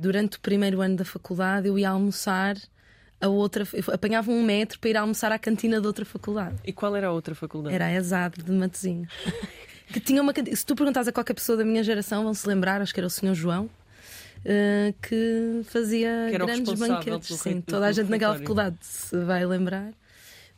[0.00, 2.56] durante o primeiro ano da faculdade eu ia almoçar
[3.20, 6.56] a outra, apanhava um metro para ir almoçar à cantina de outra faculdade.
[6.64, 7.74] E qual era a outra faculdade?
[7.74, 9.12] Era a ESAD de Matosinhos.
[9.92, 10.32] que tinha uma.
[10.54, 13.06] Se tu perguntas a qualquer pessoa da minha geração, vão se lembrar, acho que era
[13.06, 13.34] o Sr.
[13.34, 13.68] João.
[14.40, 17.38] Uh, que fazia que grandes banquetes.
[17.40, 19.92] Sim, toda a gente naquela faculdade se vai lembrar.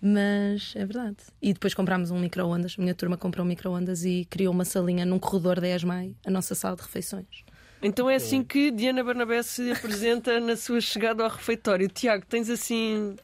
[0.01, 1.17] Mas é verdade.
[1.41, 2.77] E depois comprámos um micro-ondas.
[2.79, 6.31] A minha turma comprou um micro-ondas e criou uma salinha num corredor da ESMAI, a
[6.31, 7.45] nossa sala de refeições.
[7.83, 11.89] Então é assim que Diana Barnabé se apresenta na sua chegada ao refeitório.
[11.89, 13.17] Tiago, tens assim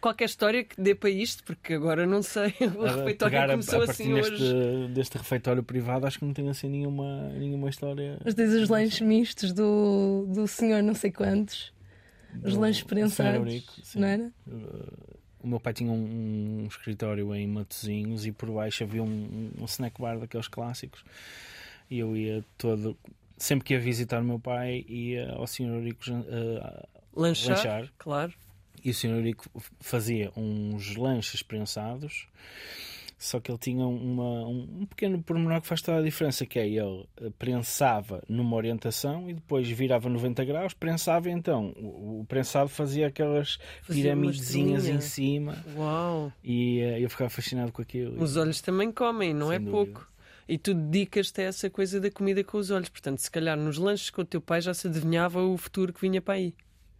[0.00, 2.54] qualquer história que dê para isto, porque agora não sei.
[2.76, 4.30] O refeitório começou a, a assim hoje.
[4.30, 8.18] Deste, deste refeitório privado, acho que não tem assim nenhuma, nenhuma história.
[8.24, 11.72] Mas tens os lanches mistos do, do senhor não sei quantos.
[12.42, 13.94] Os do, lanches prensados.
[13.94, 14.32] Não era?
[14.46, 19.50] Uh, o meu pai tinha um, um, escritório em Matozinhos e por baixo havia um,
[19.58, 21.04] um snack bar daqueles clássicos.
[21.90, 22.96] E eu ia todo
[23.38, 25.68] sempre que ia visitar o meu pai, ia ao Sr.
[25.68, 28.34] Eurico uh, lanchar, lanchar, Claro.
[28.84, 29.10] E o Sr.
[29.10, 29.44] Eurico
[29.80, 32.28] fazia uns lanches prensados,
[33.18, 36.58] só que ele tinha uma, um, um, pequeno pormenor que faz toda a diferença, que
[36.58, 41.74] é ele eh, prensava numa orientação e depois virava 90 graus, prensava então.
[41.76, 43.58] O, o prensado fazia aquelas
[43.88, 45.56] piramidezinhas em cima.
[45.76, 46.32] Uau!
[46.44, 48.22] E uh, eu ficava fascinado com aquilo.
[48.22, 49.76] Os olhos também comem, não Sem é dúvida.
[49.76, 50.08] pouco.
[50.48, 52.88] E tu dedicas-te a essa coisa da comida com os olhos.
[52.88, 56.00] Portanto, se calhar nos lanches com o teu pai já se adivinhava o futuro que
[56.00, 56.54] vinha para aí.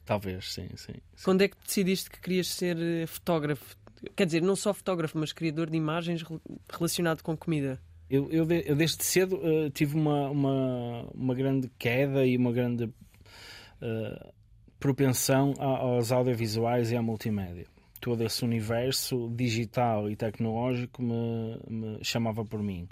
[0.05, 0.93] Talvez, sim, sim.
[0.93, 1.25] sim.
[1.25, 3.77] Quando é que decidiste que querias ser eh, fotógrafo?
[4.15, 6.23] Quer dizer, não só fotógrafo, mas criador de imagens
[6.71, 7.81] relacionado com comida.
[8.09, 12.85] Eu, eu, eu desde cedo uh, tive uma, uma, uma grande queda e uma grande
[12.85, 14.33] uh,
[14.79, 17.67] propensão aos audiovisuais e à multimédia.
[18.01, 22.89] Todo esse universo digital e tecnológico me, me chamava por mim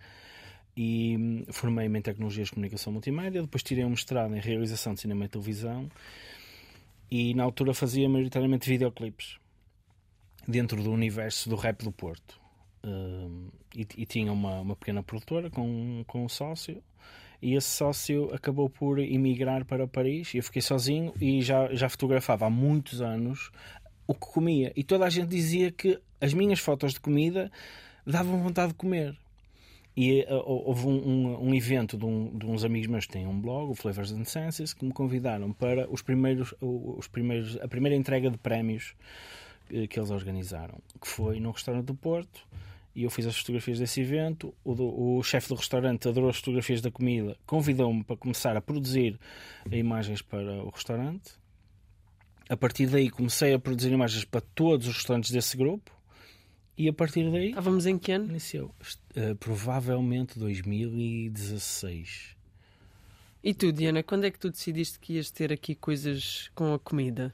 [0.76, 5.00] e hum, formei-me em Tecnologias de Comunicação Multimédia, depois tirei um mestrado em Realização de
[5.00, 5.88] Cinema e Televisão
[7.10, 9.38] e na altura fazia maioritariamente videoclipes
[10.46, 12.38] dentro do universo do rap do Porto.
[12.84, 16.80] Uh, e, e, tinha uma, uma pequena produtora com, com um sócio
[17.42, 21.88] e esse sócio acabou por emigrar para Paris e eu fiquei sozinho e já, já
[21.88, 23.50] fotografava há muitos anos
[24.06, 27.50] o que comia e toda a gente dizia que as minhas fotos de comida
[28.06, 29.18] davam vontade de comer
[29.96, 33.26] e uh, houve um, um, um evento de, um, de, uns amigos meus que têm
[33.26, 37.66] um blog, o Flavors and Senses, que me convidaram para os primeiros, os primeiros, a
[37.66, 38.94] primeira entrega de prémios
[39.70, 42.46] uh, que eles organizaram, que foi no restaurante do Porto.
[42.94, 44.54] E eu fiz as fotografias desse evento.
[44.64, 49.18] O, o chefe do restaurante adorou as fotografias da comida, convidou-me para começar a produzir
[49.70, 51.32] imagens para o restaurante.
[52.48, 55.95] A partir daí comecei a produzir imagens para todos os restaurantes desse grupo
[56.76, 57.48] e a partir daí.
[57.50, 58.26] Estávamos em que ano?
[58.28, 58.74] Iniciou.
[59.16, 62.36] Uh, provavelmente 2016.
[63.42, 66.78] E tu, Diana, quando é que tu decidiste que ias ter aqui coisas com a
[66.78, 67.32] comida?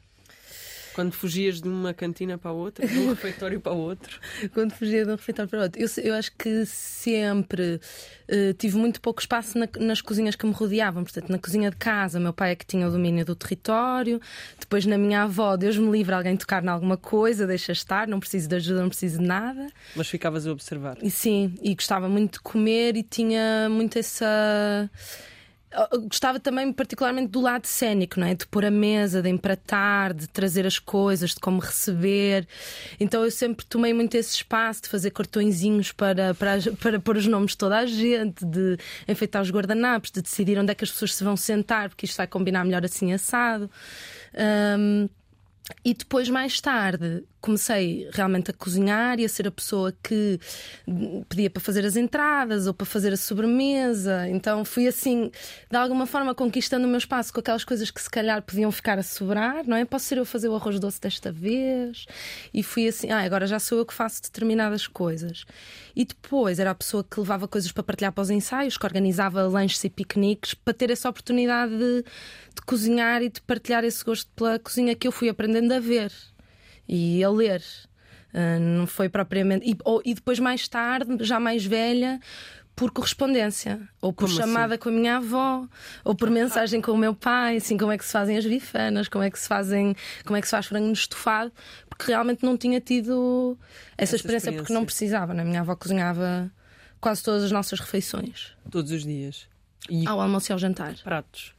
[0.95, 4.21] Quando fugias de uma cantina para a outra, de um refeitório para o outro?
[4.53, 5.81] Quando fugia de um refeitório para o outro.
[5.81, 7.81] Eu, eu acho que sempre
[8.29, 11.03] uh, tive muito pouco espaço na, nas cozinhas que me rodeavam.
[11.03, 14.21] Portanto, na cozinha de casa, meu pai é que tinha o domínio do território.
[14.59, 18.21] Depois, na minha avó, Deus me livre alguém tocar em alguma coisa, deixa estar, não
[18.21, 19.69] preciso de ajuda, não preciso de nada.
[19.97, 20.99] Mas ficavas a observar.
[21.03, 24.91] E, sim, e gostava muito de comer e tinha muito essa
[26.09, 28.35] gostava também particularmente do lado cénico, não é?
[28.35, 32.47] De pôr a mesa, de empratar, de trazer as coisas, de como receber.
[33.01, 37.27] Então eu sempre tomei muito esse espaço de fazer cartõezinhos para, para, para pôr os
[37.27, 38.77] nomes de toda a gente, de
[39.09, 42.17] enfeitar os guardanapos, de decidir onde é que as pessoas se vão sentar, porque isto
[42.17, 43.71] vai combinar melhor assim assado.
[44.79, 45.09] Um,
[45.85, 50.39] e depois, mais tarde, comecei realmente a cozinhar e a ser a pessoa que
[51.29, 54.29] pedia para fazer as entradas ou para fazer a sobremesa.
[54.29, 55.31] Então fui assim,
[55.69, 58.97] de alguma forma, conquistando o meu espaço com aquelas coisas que se calhar podiam ficar
[58.99, 59.85] a sobrar, não é?
[59.85, 62.07] Posso ser eu fazer o arroz doce desta vez?
[62.55, 65.45] E fui assim, ah, agora já sou eu que faço determinadas coisas.
[65.97, 69.43] E depois era a pessoa que levava coisas para partilhar para os ensaios, que organizava
[69.49, 74.31] lanches e piqueniques para ter essa oportunidade de, de cozinhar e de partilhar esse gosto
[74.37, 76.13] pela cozinha que eu fui aprendendo a ver
[76.89, 77.63] e a ler.
[78.33, 79.71] Uh, não foi propriamente.
[79.71, 82.19] E, ou, e depois, mais tarde, já mais velha,
[82.75, 84.83] por correspondência, ou por como chamada assim?
[84.83, 85.69] com a minha avó,
[86.05, 89.09] ou por mensagem com o meu pai, assim, como é que se fazem as bifanas,
[89.09, 89.95] como é que se fazem,
[90.25, 91.53] como é que se faz frango no estofado,
[91.89, 93.59] porque realmente não tinha tido
[93.97, 95.43] essa, essa experiência, experiência, porque não precisava, né?
[95.43, 96.51] A minha avó cozinhava
[97.01, 98.53] quase todas as nossas refeições.
[98.71, 99.47] Todos os dias.
[99.91, 100.95] E ao almoço e ao jantar.
[101.03, 101.53] Pratos.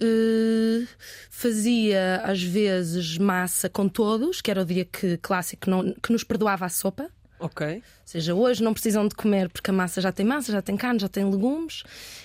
[0.00, 0.86] Uh,
[1.28, 6.22] fazia às vezes massa com todos, que era o dia que clássico não, que nos
[6.22, 7.10] perdoava a sopa.
[7.40, 7.76] Ok.
[7.76, 10.76] Ou seja, hoje não precisam de comer porque a massa já tem massa, já tem
[10.76, 11.82] carne, já tem legumes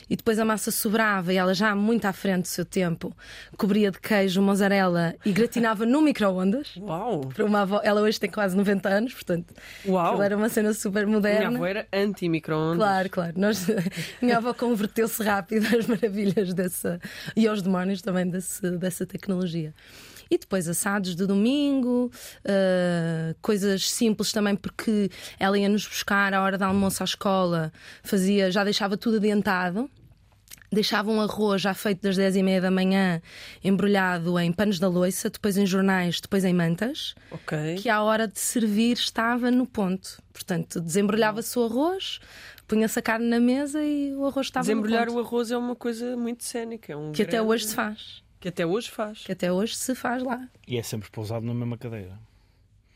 [0.09, 3.15] e depois a massa sobrava e ela já muito à frente do seu tempo
[3.57, 6.75] cobria de queijo, mozzarella e gratinava no micro-ondas.
[6.77, 7.21] Uau!
[7.33, 9.53] Para uma avó, ela hoje tem quase 90 anos, portanto,
[9.85, 10.21] Uau!
[10.21, 11.47] era uma cena super moderna.
[11.49, 12.77] Minha avó era anti-micro-ondas.
[12.77, 13.33] Claro, claro.
[13.35, 13.67] Nós,
[14.21, 16.99] minha avó converteu-se rápido às maravilhas dessa
[17.35, 19.73] e aos demónios também desse, dessa tecnologia.
[20.33, 22.09] E depois assados de domingo,
[22.43, 27.71] uh, coisas simples também, porque ela ia nos buscar à hora do almoço à escola,
[28.01, 29.87] fazia, já deixava tudo adiantado.
[30.71, 33.21] Deixava um arroz já feito das 10 e meia da manhã,
[33.63, 37.13] embrulhado em panos da loiça, depois em jornais, depois em mantas.
[37.29, 37.75] Ok.
[37.75, 40.19] Que à hora de servir estava no ponto.
[40.33, 42.19] Portanto, desembrulhava-se o arroz,
[42.67, 45.23] punha-se a carne na mesa e o arroz estava Desembrulhar no ponto.
[45.23, 46.91] o arroz é uma coisa muito cénica.
[46.91, 48.22] É um Que até grande- hoje se faz.
[48.43, 49.19] Que até hoje faz.
[49.19, 50.49] Que até hoje se faz lá.
[50.67, 52.19] E é sempre pousado na mesma cadeira.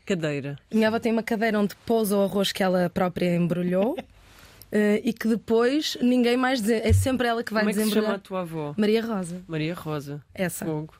[0.04, 0.58] Cadeira.
[0.70, 3.96] Minha avó tem uma cadeira onde pousa o arroz que ela própria embrulhou
[4.70, 6.82] eh, e que depois ninguém mais diz.
[6.84, 8.16] É sempre ela que vai Como é que se chama desembrulhar.
[8.16, 8.74] a tua avó?
[8.76, 9.42] Maria Rosa.
[9.48, 10.22] Maria Rosa.
[10.34, 10.66] Essa.
[10.66, 10.92] Fogo.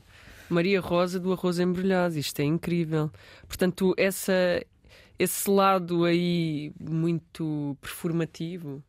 [0.48, 2.18] Maria Rosa do arroz embrulhado.
[2.18, 3.10] Isto é incrível.
[3.46, 4.32] Portanto, essa,
[5.18, 8.82] esse lado aí muito performativo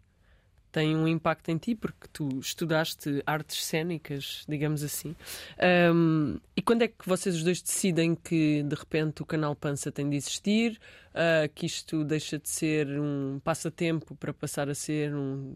[0.72, 5.16] tem um impacto em ti porque tu estudaste artes cênicas, digamos assim.
[5.58, 9.92] Ahm, e quando é que vocês os dois decidem que de repente o canal Pança
[9.92, 10.80] tem de existir,
[11.14, 15.56] ah, que isto deixa de ser um passatempo para passar a ser um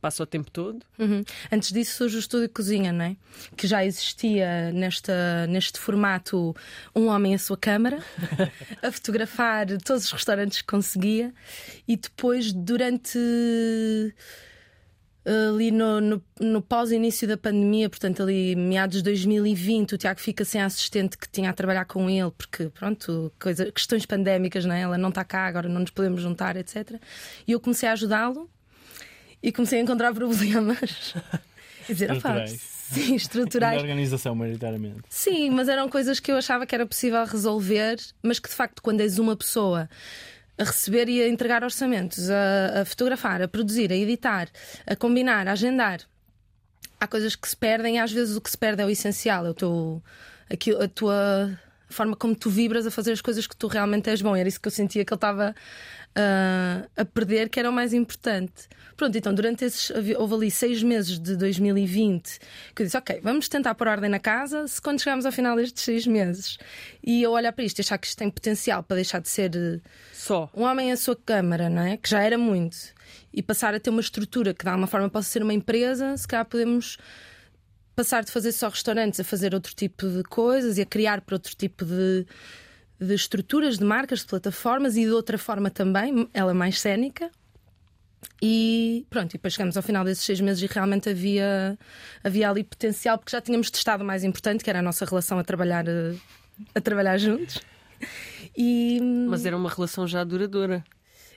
[0.00, 0.84] passa o tempo todo?
[0.98, 1.24] Uhum.
[1.50, 3.16] Antes disso surge o estúdio cozinha, não é?
[3.56, 6.54] Que já existia nesta, neste formato
[6.94, 8.04] um homem à sua câmara,
[8.82, 11.32] a fotografar todos os restaurantes que conseguia,
[11.88, 13.18] e depois, durante
[15.26, 20.44] ali no, no, no pós-início da pandemia, portanto, ali meados de 2020, o Tiago fica
[20.44, 24.74] sem a assistente que tinha a trabalhar com ele, porque, pronto, coisa, questões pandémicas, não
[24.74, 24.82] é?
[24.82, 27.00] Ela não está cá, agora não nos podemos juntar, etc.
[27.46, 28.50] E eu comecei a ajudá-lo
[29.42, 31.14] e comecei a encontrar problemas.
[31.86, 32.60] E dizer, opá, Estruturais.
[32.88, 33.82] sim, Da estruturais.
[33.82, 35.02] organização, maioritariamente.
[35.10, 38.80] Sim, mas eram coisas que eu achava que era possível resolver, mas que de facto,
[38.80, 39.86] quando és uma pessoa
[40.58, 44.48] a receber e a entregar orçamentos, a, a fotografar, a produzir, a editar,
[44.86, 46.00] a combinar, a agendar,
[47.00, 49.46] há coisas que se perdem e às vezes o que se perde é o essencial,
[49.46, 50.02] é o teu,
[50.48, 51.58] aquilo, a tua
[51.88, 54.34] a forma como tu vibras a fazer as coisas que tu realmente és bom.
[54.34, 55.54] Era isso que eu sentia que ele estava
[56.16, 58.68] ah, a perder, que era o mais importante.
[58.96, 59.90] Pronto, então durante esses.
[60.16, 62.38] Houve ali seis meses de 2020
[62.74, 64.68] que eu disse: Ok, vamos tentar pôr ordem na casa.
[64.68, 66.56] Se quando chegarmos ao final destes seis meses
[67.02, 69.80] e eu olhar para isto achar que isto tem potencial para deixar de ser eh,
[70.12, 70.48] Só.
[70.54, 71.96] um homem à sua câmara, não é?
[71.96, 72.76] Que já era muito,
[73.32, 76.26] e passar a ter uma estrutura que de alguma forma possa ser uma empresa, se
[76.28, 76.96] calhar podemos
[77.94, 81.34] passar de fazer só restaurantes a fazer outro tipo de coisas e a criar para
[81.36, 82.26] outro tipo de,
[83.00, 87.30] de estruturas, de marcas, de plataformas e de outra forma também, ela é mais cénica.
[88.42, 91.78] E pronto, e depois chegamos ao final desses seis meses e realmente havia,
[92.22, 95.38] havia ali potencial, porque já tínhamos testado o mais importante, que era a nossa relação
[95.38, 96.14] a trabalhar, eh,
[96.74, 97.60] a trabalhar juntos.
[98.56, 98.98] E
[99.28, 100.84] Mas era uma relação já duradoura.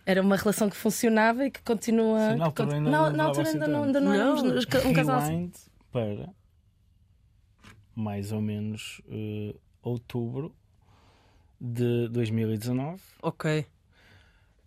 [0.06, 2.32] era uma relação que funcionava e que continua.
[2.32, 4.14] Sim, na altura que ainda na, não na altura levava ainda não, assim ainda não
[4.14, 4.90] éramos Não.
[4.90, 5.32] um casal assim.
[5.32, 5.54] Rewind
[5.92, 6.30] para
[7.98, 10.54] mais ou menos eh, outubro
[11.60, 13.02] de 2019.
[13.24, 13.66] Ok.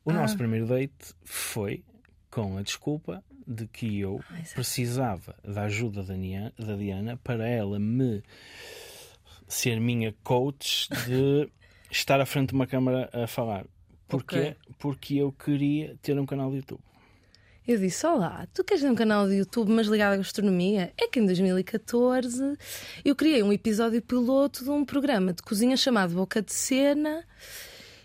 [0.04, 0.14] O Ah.
[0.14, 1.84] nosso primeiro date foi
[2.30, 4.54] com a desculpa de que eu exato.
[4.54, 8.22] precisava da ajuda da, Nia- da Diana para ela me
[9.48, 11.48] ser minha coach de
[11.90, 13.64] estar à frente de uma câmara a falar.
[14.08, 14.38] Porquê?
[14.38, 14.56] Ok.
[14.78, 16.80] Porque eu queria ter um canal de YouTube.
[17.70, 20.92] Eu disse: Olá, tu queres ter um canal de YouTube, mas ligado à gastronomia?
[21.00, 22.58] É que em 2014
[23.04, 27.24] eu criei um episódio piloto de um programa de cozinha chamado Boca de Cena.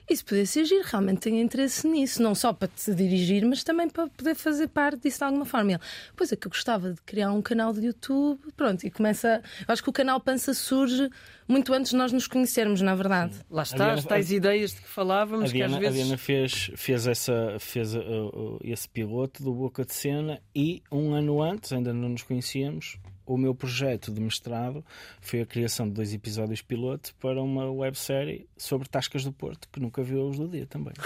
[0.09, 3.89] Isso podia ser giro, realmente tenho interesse nisso, não só para te dirigir, mas também
[3.89, 5.71] para poder fazer parte disso de alguma forma.
[5.71, 5.83] E Ele,
[6.15, 9.41] pois é que eu gostava de criar um canal de YouTube, pronto, e começa.
[9.67, 11.09] Eu acho que o canal Pança surge
[11.47, 13.35] muito antes de nós nos conhecermos, na verdade.
[13.49, 16.03] Lá está, Diana- as tais ideias de que falávamos, A que às Diana, a vezes.
[16.03, 21.13] Diana fez, fez, essa, fez uh, uh, esse piloto do Boca de Cena e um
[21.13, 24.83] ano antes, ainda não nos conhecíamos, o meu projeto de mestrado
[25.21, 29.79] foi a criação de dois episódios piloto para uma websérie sobre Tascas do Porto, que
[29.79, 30.93] nunca viu a luz do dia também.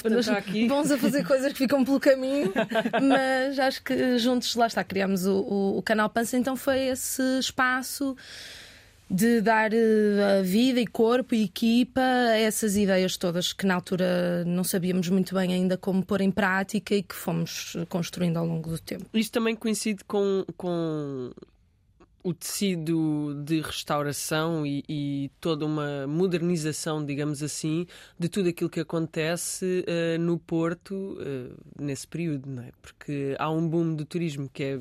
[0.00, 0.66] Portanto, aqui.
[0.66, 2.52] Bons a fazer coisas que ficam pelo caminho,
[3.06, 7.22] mas acho que juntos, lá está, criámos o, o, o canal Pança, então foi esse
[7.38, 8.16] espaço
[9.10, 13.74] de dar eh, a vida e corpo e equipa a essas ideias todas que na
[13.74, 18.46] altura não sabíamos muito bem ainda como pôr em prática e que fomos construindo ao
[18.46, 19.06] longo do tempo.
[19.14, 21.32] Isto também coincide com, com
[22.22, 27.86] o tecido de restauração e, e, toda uma modernização, digamos assim,
[28.18, 32.70] de tudo aquilo que acontece uh, no Porto uh, nesse período, não é?
[32.82, 34.80] Porque há um boom do turismo que é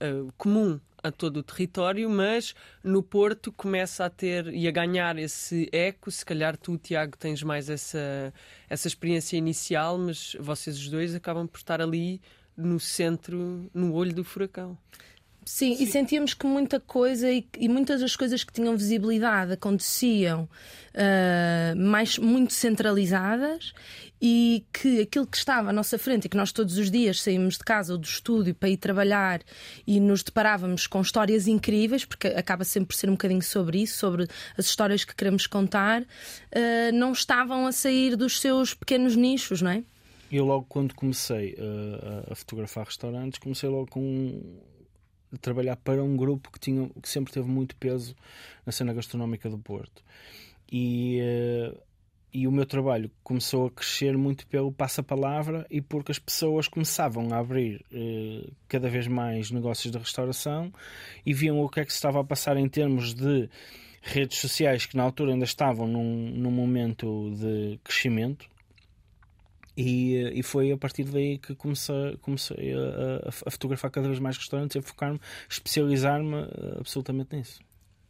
[0.00, 5.18] uh, comum a todo o território, mas no Porto começa a ter e a ganhar
[5.18, 6.10] esse eco.
[6.10, 8.32] Se calhar tu, Tiago, tens mais essa,
[8.68, 12.20] essa experiência inicial, mas vocês os dois acabam por estar ali
[12.56, 14.76] no centro, no olho do furacão.
[15.48, 19.52] Sim, Sim, e sentíamos que muita coisa e, e, muitas das coisas que tinham visibilidade
[19.52, 20.48] aconteciam
[20.92, 23.72] uh, mais muito centralizadas
[24.20, 27.58] e que aquilo que estava à nossa frente e que nós todos os dias saímos
[27.58, 29.40] de casa ou do estúdio para ir trabalhar
[29.86, 33.98] e nos deparávamos com histórias incríveis, porque acaba sempre por ser um bocadinho sobre isso,
[33.98, 34.26] sobre
[34.58, 39.70] as histórias que queremos contar, uh, não estavam a sair dos seus pequenos nichos, não
[39.70, 39.84] é?
[40.32, 44.42] Eu logo quando comecei uh, a fotografar restaurantes, comecei logo com
[45.40, 48.14] trabalhar para um grupo que, tinha, que sempre teve muito peso
[48.64, 50.02] na cena gastronómica do Porto.
[50.70, 51.78] E, uh,
[52.32, 57.32] e o meu trabalho começou a crescer muito pelo passa-palavra e porque as pessoas começavam
[57.32, 60.72] a abrir uh, cada vez mais negócios de restauração
[61.24, 63.48] e viam o que é que se estava a passar em termos de
[64.02, 68.48] redes sociais que na altura ainda estavam num, num momento de crescimento
[69.76, 74.36] e, e foi a partir daí que comecei, comecei a, a, fotografar cada vez mais
[74.36, 77.60] restaurantes e a focar-me, especializar-me eh, absolutamente nisso.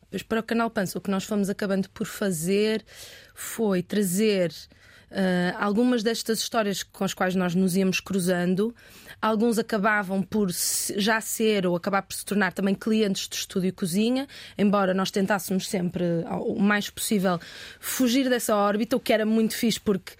[0.08, 2.84] Pois para o Canal Pança, o que nós fomos acabando por fazer
[3.34, 4.52] foi trazer
[5.10, 8.74] Uh, algumas destas histórias com as quais nós nos íamos cruzando,
[9.22, 10.50] alguns acabavam por
[10.96, 14.26] já ser ou acabar por se tornar também clientes do estúdio cozinha,
[14.58, 16.04] embora nós tentássemos sempre
[16.40, 17.38] o mais possível
[17.78, 20.12] fugir dessa órbita, o que era muito fixe porque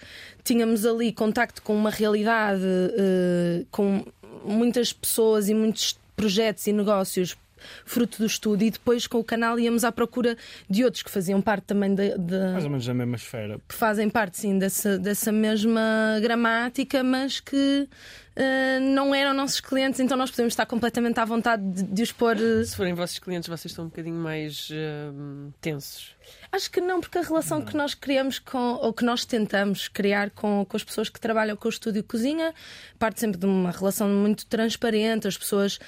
[0.45, 4.05] tínhamos ali contacto com uma realidade, uh, com
[4.45, 7.37] muitas pessoas e muitos projetos e negócios
[7.85, 10.37] fruto do estudo, e depois com o canal íamos à procura
[10.69, 12.15] de outros que faziam parte também de
[12.53, 13.61] Mais ou menos da mesma esfera.
[13.69, 17.89] Que fazem parte, sim, dessa, dessa mesma gramática, mas que
[18.37, 22.13] uh, não eram nossos clientes, então nós podemos estar completamente à vontade de, de os
[22.13, 22.37] pôr.
[22.37, 22.65] Uh...
[22.65, 26.15] Se forem vossos clientes, vocês estão um bocadinho mais uh, tensos.
[26.53, 27.67] Acho que não, porque a relação não.
[27.67, 31.57] que nós criamos com, ou que nós tentamos criar com, com as pessoas que trabalham
[31.57, 32.55] com o estúdio cozinha,
[32.99, 35.79] parte sempre de uma relação muito transparente, as pessoas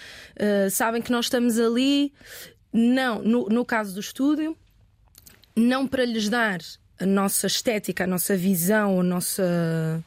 [0.71, 2.13] sabem que nós estamos ali.
[2.73, 4.57] Não, no, no caso do estúdio,
[5.57, 6.59] não para lhes dar
[7.01, 10.03] a nossa estética, a nossa visão, a nossa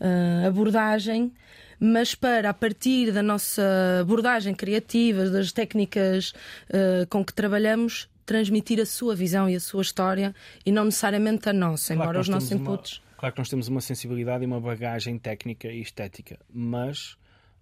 [0.00, 1.32] uh, abordagem,
[1.80, 3.62] mas para, a partir da nossa
[4.02, 6.34] abordagem criativa, das técnicas
[6.68, 10.34] uh, com que trabalhamos, transmitir a sua visão e a sua história
[10.64, 12.98] e não necessariamente a nossa, claro embora os nossos inputs.
[12.98, 17.16] Uma, claro que nós temos uma sensibilidade e uma bagagem técnica e estética, mas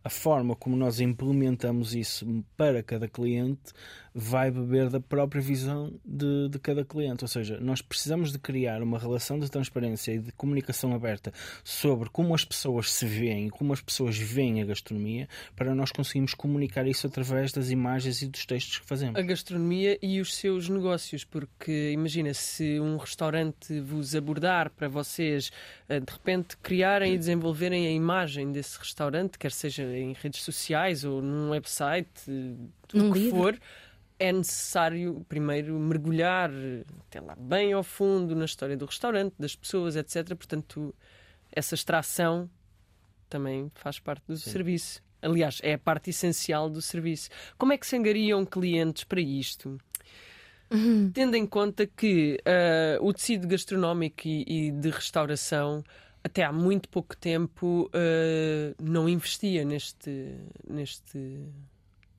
[0.05, 3.73] a forma como nós implementamos isso para cada cliente
[4.21, 7.23] vai beber da própria visão de, de cada cliente.
[7.23, 11.33] Ou seja, nós precisamos de criar uma relação de transparência e de comunicação aberta
[11.63, 15.93] sobre como as pessoas se veem e como as pessoas veem a gastronomia para nós
[15.93, 19.15] conseguirmos comunicar isso através das imagens e dos textos que fazemos.
[19.15, 25.53] A gastronomia e os seus negócios, porque imagina se um restaurante vos abordar para vocês
[25.89, 31.05] eh, de repente criarem e desenvolverem a imagem desse restaurante, quer seja em redes sociais
[31.05, 32.09] ou num website,
[32.89, 33.57] tudo o que for
[34.19, 36.51] é necessário primeiro mergulhar
[37.07, 40.35] até lá bem ao fundo na história do restaurante, das pessoas, etc.
[40.35, 40.95] Portanto,
[41.53, 42.51] essa extração
[43.29, 44.51] também faz parte do Sim.
[44.51, 45.03] serviço.
[45.23, 47.29] Aliás, é a parte essencial do serviço.
[47.57, 49.79] Como é que se angariam clientes para isto?
[50.71, 51.11] Uhum.
[51.13, 55.83] Tendo em conta que uh, o tecido gastronómico e, e, de restauração
[56.23, 60.35] até há muito pouco tempo uh, não investia neste,
[60.69, 61.47] neste,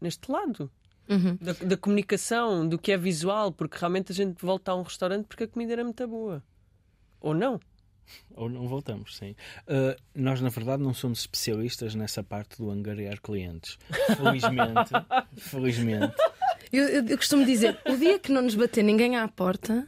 [0.02, 0.72] neste lado
[1.10, 1.38] uhum.
[1.42, 5.26] da, da, comunicação, do que é visual, porque realmente a gente volta a um restaurante
[5.26, 6.44] porque a comida era muito boa.
[7.20, 7.60] Ou não?
[8.36, 9.36] Ou não voltamos, sim.
[9.68, 13.78] Uh, nós, na verdade, não somos especialistas nessa parte do angariar clientes.
[14.16, 14.92] Felizmente.
[15.38, 16.16] felizmente.
[16.72, 19.88] Eu, eu, eu costumo dizer: o dia que não nos bater ninguém à porta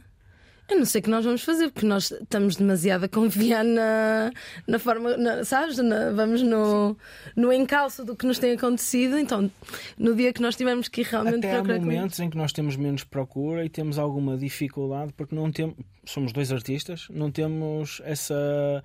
[0.68, 4.32] eu não sei o que nós vamos fazer, porque nós estamos demasiado a confiar na,
[4.66, 5.76] na forma, na, sabes?
[5.78, 6.96] Na, vamos no,
[7.36, 9.18] no encalço do que nos tem acontecido.
[9.18, 9.50] Então,
[9.98, 12.76] no dia que nós tivermos que ir realmente Até há momentos em que nós temos
[12.76, 15.76] menos procura e temos alguma dificuldade, porque não temos.
[16.04, 18.82] Somos dois artistas, não temos essa.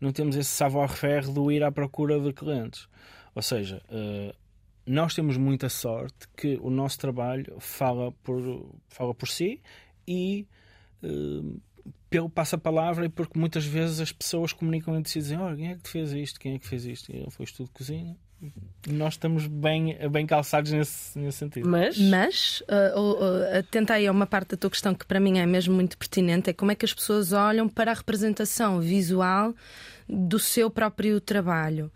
[0.00, 2.88] Não temos esse savoir-faire do ir à procura de clientes.
[3.36, 4.34] Ou seja, uh,
[4.84, 9.60] nós temos muita sorte que o nosso trabalho fala por, fala por si
[10.06, 10.46] e
[11.02, 11.60] uh,
[12.08, 15.70] pelo passa-palavra e porque muitas vezes as pessoas comunicam entre si e dizem: Olha, quem
[15.70, 16.38] é que fez isto?
[16.38, 17.10] Quem é que fez isto?
[17.10, 18.16] E eu, foi estudo de cozinha.
[18.86, 21.68] nós estamos bem, bem calçados nesse, nesse sentido.
[21.68, 25.18] Mas, Mas uh, uh, uh, atenta aí a uma parte da tua questão que para
[25.18, 28.80] mim é mesmo muito pertinente: é como é que as pessoas olham para a representação
[28.80, 29.54] visual
[30.08, 31.90] do seu próprio trabalho.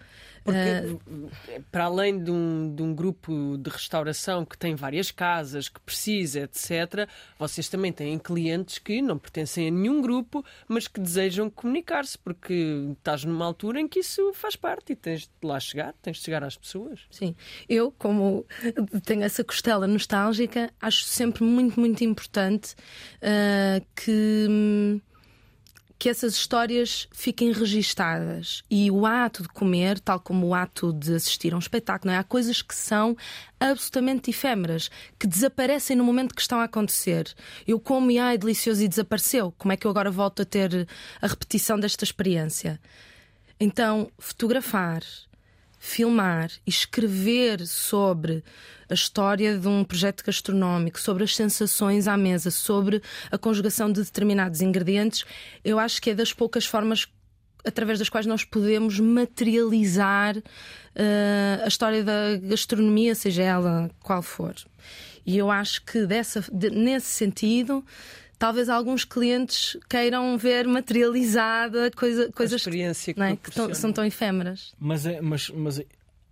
[0.46, 5.80] Porque, para além de um, de um grupo de restauração que tem várias casas, que
[5.80, 11.50] precisa, etc., vocês também têm clientes que não pertencem a nenhum grupo, mas que desejam
[11.50, 12.54] comunicar-se, porque
[12.92, 16.22] estás numa altura em que isso faz parte e tens de lá chegar, tens de
[16.22, 17.00] chegar às pessoas.
[17.10, 17.34] Sim,
[17.68, 18.46] eu, como
[19.04, 22.74] tenho essa costela nostálgica, acho sempre muito, muito importante
[23.22, 25.00] uh, que.
[25.98, 31.14] Que essas histórias fiquem registadas e o ato de comer, tal como o ato de
[31.14, 32.18] assistir a um espetáculo, é?
[32.18, 33.16] há coisas que são
[33.58, 37.34] absolutamente efêmeras, que desaparecem no momento que estão a acontecer.
[37.66, 39.54] Eu como e ai, delicioso e desapareceu.
[39.56, 40.86] Como é que eu agora volto a ter
[41.20, 42.78] a repetição desta experiência?
[43.58, 45.02] Então, fotografar,
[45.86, 48.42] filmar e escrever sobre
[48.90, 53.00] a história de um projeto gastronómico, sobre as sensações à mesa, sobre
[53.30, 55.24] a conjugação de determinados ingredientes,
[55.64, 57.06] eu acho que é das poucas formas
[57.64, 64.54] através das quais nós podemos materializar uh, a história da gastronomia, seja ela qual for.
[65.24, 67.84] E eu acho que dessa, de, nesse sentido
[68.38, 73.36] talvez alguns clientes queiram ver materializada coisa, coisas experiência que não é?
[73.36, 74.74] que tão- são tão efêmeras.
[74.78, 75.80] Mas, é, mas, mas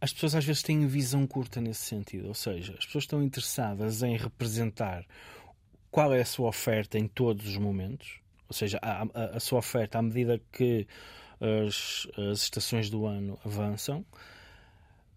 [0.00, 2.28] as pessoas às vezes têm visão curta nesse sentido.
[2.28, 5.04] Ou seja, as pessoas estão interessadas em representar
[5.90, 8.18] qual é a sua oferta em todos os momentos.
[8.48, 10.86] Ou seja, a, a- a sua oferta à medida que
[11.66, 14.04] as, as estações do ano avançam,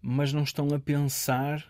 [0.00, 1.64] mas não estão a pensar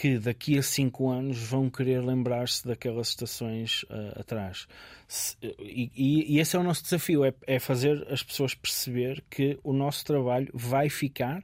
[0.00, 4.68] que daqui a cinco anos vão querer lembrar-se daquelas estações ah, atrás.
[5.08, 9.58] Se- e, e- esse é o nosso desafio: é, é fazer as pessoas perceber que
[9.64, 11.42] o nosso trabalho vai ficar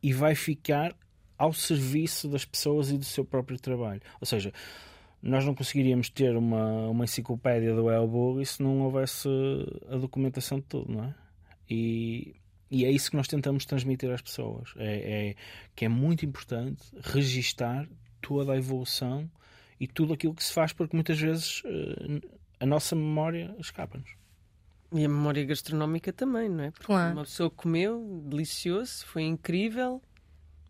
[0.00, 0.94] e vai ficar
[1.36, 4.00] ao serviço das pessoas e do seu próprio trabalho.
[4.20, 4.52] Ou seja,
[5.20, 9.28] nós não conseguiríamos ter uma, uma enciclopédia do El Bulli se não houvesse
[9.90, 11.14] a documentação de tudo, não é?
[11.68, 12.36] E,
[12.70, 14.70] e é isso que nós tentamos transmitir às pessoas.
[14.76, 15.34] É, é
[15.74, 17.88] que é muito importante registar
[18.20, 19.30] toda a evolução
[19.80, 22.20] e tudo aquilo que se faz, porque muitas vezes eh,
[22.60, 24.10] a nossa memória escapa-nos.
[24.92, 26.70] E a memória gastronómica também, não é?
[26.70, 27.12] Porque Claro.
[27.12, 30.02] uma pessoa comeu, delicioso, foi incrível,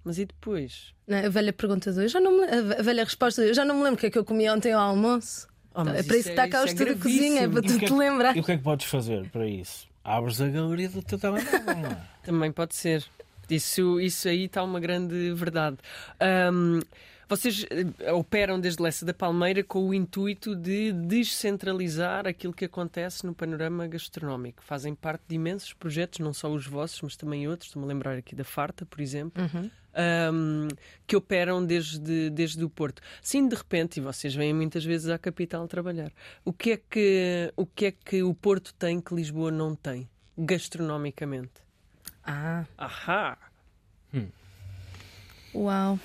[0.05, 0.93] mas e depois?
[1.07, 1.27] Não é?
[1.27, 3.77] A velha pergunta do eu já não me, a velha resposta do eu já não
[3.77, 5.47] me lembro o que é que eu comi ontem ao almoço.
[5.75, 7.63] Oh, é para isso que está cá o é estudo de cozinha, é para E
[7.63, 8.37] tu que é te lembrar.
[8.37, 9.87] E o que é que podes fazer para isso?
[10.09, 11.99] Abres a galeria do teu telemóvel, é?
[12.25, 13.05] Também pode ser.
[13.51, 15.77] Isso, isso aí está uma grande verdade.
[16.21, 16.81] Ahm,
[17.29, 23.27] vocês eh, operam desde Lessa da Palmeira com o intuito de descentralizar aquilo que acontece
[23.27, 24.63] no panorama gastronómico.
[24.65, 27.69] Fazem parte de imensos projetos, não só os vossos, mas também outros.
[27.69, 29.43] Estou-me a lembrar aqui da Farta, por exemplo.
[29.43, 29.71] Uhum.
[29.99, 30.69] Ahm,
[31.07, 33.03] que operam desde, desde o Porto.
[33.21, 36.13] Sim, de repente, e vocês vêm muitas vezes à capital trabalhar.
[36.45, 40.09] O que é que o, que é que o Porto tem que Lisboa não tem,
[40.37, 41.53] gastronomicamente?
[42.25, 43.37] Ah, Ahá!
[45.55, 45.99] uau.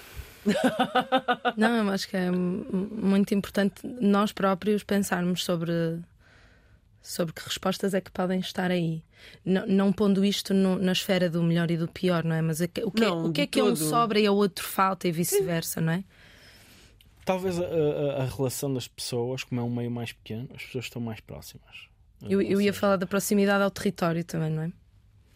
[1.56, 5.72] não, eu acho que é muito importante nós próprios pensarmos sobre,
[7.04, 9.04] sobre que respostas é que podem estar aí.
[9.46, 12.42] Não, não pondo isto no- na esfera do melhor e do pior, não é?
[12.42, 13.76] Mas o que, o que, é- Não, o que é que a um todo.
[13.78, 16.04] sobra e ao outro falta e vice-versa, não é?
[17.26, 20.86] Talvez a, a- a relação das pessoas, como é um meio mais pequeno, as pessoas
[20.86, 21.88] estão mais próximas.
[22.22, 24.72] Eu, eu ia falar da proximidade ao território também, não é?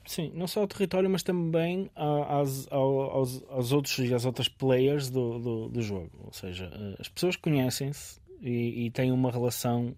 [0.06, 4.24] Sim, não só ao território, mas também a- às- ao- aos, aos outros e às
[4.24, 6.12] outras players do, do, do jogo.
[6.24, 9.94] Ou seja, eh, as pessoas conhecem-se e, e têm uma relação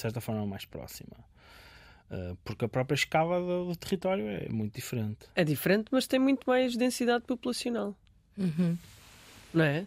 [0.00, 1.14] de certa forma mais próxima.
[2.10, 5.26] Eh, Porque a própria escala do, do território é muito diferente.
[5.34, 7.94] É diferente, mas tem muito mais densidade populacional,
[8.38, 8.78] Uhum.
[9.52, 9.86] não é?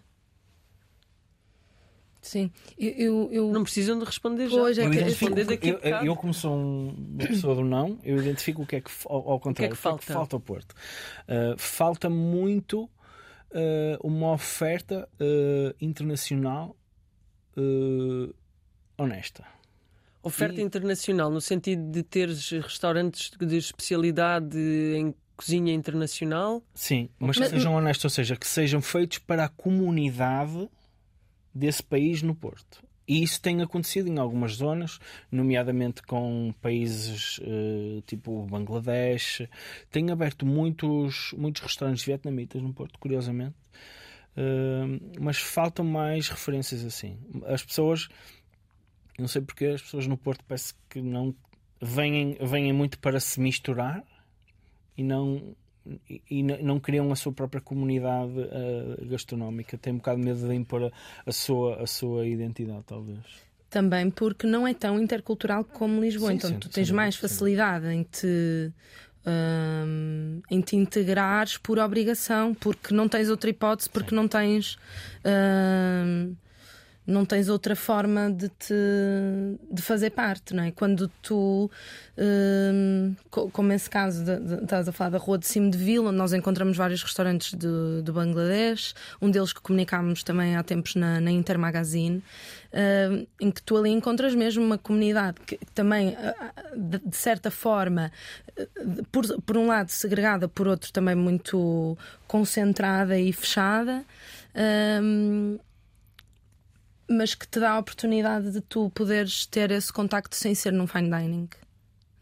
[2.22, 2.52] Sim.
[2.78, 4.56] Eu, eu, eu- Não precisam de responder já.
[4.58, 7.66] Pois, é Eu que- responder daqui a eu, eu, como sou um- uma pessoa do
[7.66, 10.06] não, eu identifico o que é que, ao, ao contrário, que o que é que
[10.06, 10.14] falta?
[10.14, 10.74] falta ao Porto.
[11.28, 12.90] Uh, falta muito uh,
[14.08, 16.78] uma oferta uh, internacional
[17.58, 18.34] uh,
[18.98, 19.44] honesta.
[20.24, 26.64] Oferta E- internacional, no sentido de teres restaurantes de especialidade em cozinha internacional.
[26.74, 30.70] Sim, mas, Mas- que sejam honestos, ou seja, que sejam feitos para a comunidade
[31.54, 32.82] desse país no Porto.
[33.06, 34.98] E isso tem acontecido em algumas zonas,
[35.30, 39.42] nomeadamente com países eh, tipo o Bangladesh.
[39.92, 43.56] Tem aberto muitos, muitos restaurantes vietnamitas no Porto, curiosamente.
[44.38, 47.18] Eh, mas faltam mais referências assim.
[47.46, 48.08] As pessoas,
[49.18, 51.36] não sei porque, as pessoas no Porto parece que não
[51.82, 54.04] vêm, vêm muito para se misturar
[54.98, 55.56] e não,
[56.10, 59.78] e, e não criam a sua própria comunidade uh, gastronómica.
[59.78, 60.92] Tem um bocado de medo de impor a,
[61.26, 63.20] a, sua, a sua identidade, talvez.
[63.70, 66.30] Também porque não é tão intercultural como Lisboa.
[66.30, 68.72] Sim, então sim, tu tens sim, mais facilidade em te.
[69.26, 74.78] Um, em te integrares por obrigação, porque não tens outra hipótese, porque não tens
[75.26, 76.36] um,
[77.06, 78.74] não tens outra forma de te
[79.72, 80.72] de fazer parte, não é?
[80.72, 81.70] Quando tu,
[82.18, 86.10] hum, como esse caso, de, de, estás a falar da Rua de Cimo de Vila,
[86.10, 90.96] onde nós encontramos vários restaurantes do, do Bangladesh, um deles que comunicámos também há tempos
[90.96, 92.24] na, na Inter Magazine,
[92.74, 96.16] hum, em que tu ali encontras mesmo uma comunidade que, também,
[96.76, 98.12] de, de, certa forma,
[99.12, 104.06] por, por um lado segregada, por outro também muito concentrada e fechada.
[104.56, 105.58] Hum,
[107.14, 110.88] mas que te dá a oportunidade de tu poderes ter esse contacto sem ser num
[110.88, 111.50] fine dining.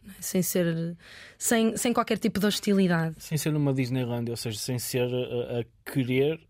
[0.06, 0.10] É?
[0.20, 0.96] Sem ser.
[1.38, 3.16] Sem, sem qualquer tipo de hostilidade.
[3.18, 6.40] Sem ser numa Disneyland, ou seja, sem ser a, a querer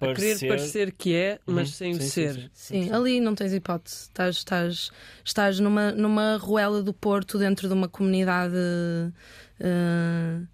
[0.00, 1.74] a querer parecer que é, mas uhum.
[1.74, 2.34] sem sim, ser.
[2.34, 4.04] Sim, sim, sim, ali não tens hipótese.
[4.04, 4.90] Estás, estás,
[5.22, 8.54] estás numa, numa ruela do Porto dentro de uma comunidade.
[9.60, 10.46] Uh,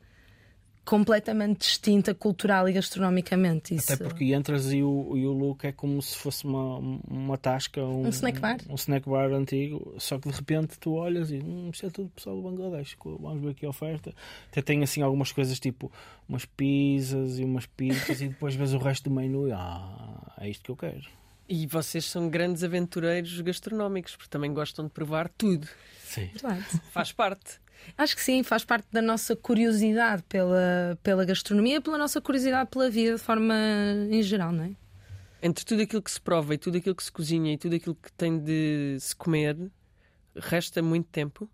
[0.87, 3.75] completamente distinta cultural e gastronomicamente.
[3.75, 3.93] Isso...
[3.93, 7.83] Até porque entras e o, e o look é como se fosse uma, uma tasca,
[7.83, 8.57] um, um snack bar.
[8.69, 11.91] Um, um, snack bar antigo, só que de repente tu olhas e hum, isto é
[11.91, 14.15] tudo pessoal do Bangladesh, vamos ver aqui a oferta.
[14.49, 15.91] Até tem assim algumas coisas tipo
[16.29, 20.49] umas pizzas e umas pizzas e depois vês o resto do menu e ah, é
[20.49, 21.05] isto que eu quero.
[21.49, 25.69] E vocês são grandes aventureiros gastronómicos, porque também gostam de provar tudo.
[26.03, 26.31] Sim.
[26.91, 27.61] Faz parte.
[27.97, 32.91] Acho que sim, faz parte da nossa curiosidade pela, pela gastronomia, pela nossa curiosidade pela
[32.91, 33.55] vida de forma
[34.11, 34.71] em geral, não é?
[35.43, 37.95] Entre tudo aquilo que se prova e tudo aquilo que se cozinha e tudo aquilo
[37.95, 39.57] que tem de se comer,
[40.35, 41.49] resta muito tempo?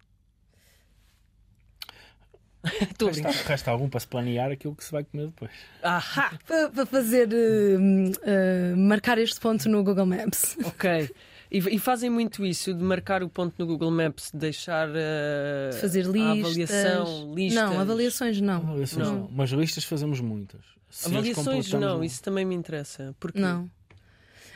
[2.63, 5.51] resta, resta algum para se planear aquilo que se vai comer depois.
[5.83, 6.39] Ahá!
[6.47, 7.29] para, para fazer.
[7.29, 10.57] Uh, uh, marcar este ponto no Google Maps.
[10.65, 11.11] Ok.
[11.53, 15.73] E, e, fazem muito isso de marcar o ponto no Google Maps, de deixar uh,
[15.79, 16.47] fazer listas.
[16.47, 17.63] avaliação, listas.
[17.63, 18.57] Não, avaliações não.
[18.57, 19.15] Avaliações não.
[19.15, 19.31] não.
[19.31, 20.63] Mas listas fazemos muitas.
[20.89, 23.15] Se avaliações não, isso também me interessa.
[23.21, 23.39] Porque...
[23.39, 23.71] Não.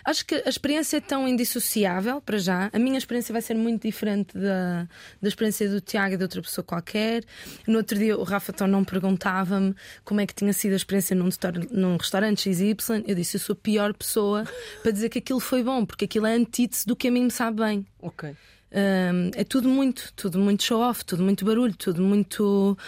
[0.07, 2.71] Acho que a experiência é tão indissociável para já.
[2.73, 4.87] A minha experiência vai ser muito diferente da,
[5.21, 7.25] da experiência do Tiago e de outra pessoa qualquer.
[7.67, 11.17] No outro dia o Rafa Tom não perguntava-me como é que tinha sido a experiência
[11.17, 11.29] num,
[11.73, 12.77] num restaurante XY.
[13.05, 14.45] Eu disse: Eu sou a pior pessoa
[14.81, 17.31] para dizer que aquilo foi bom, porque aquilo é antítese do que a mim me
[17.33, 17.85] sabe bem.
[18.01, 18.31] Ok.
[18.31, 22.79] Um, é tudo muito, tudo muito show-off, tudo muito barulho, tudo muito.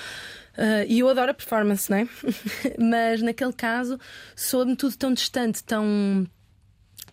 [0.56, 2.08] Uh, e eu adoro a performance, não é?
[2.78, 3.98] Mas naquele caso
[4.36, 6.28] soa-me tudo tão distante, tão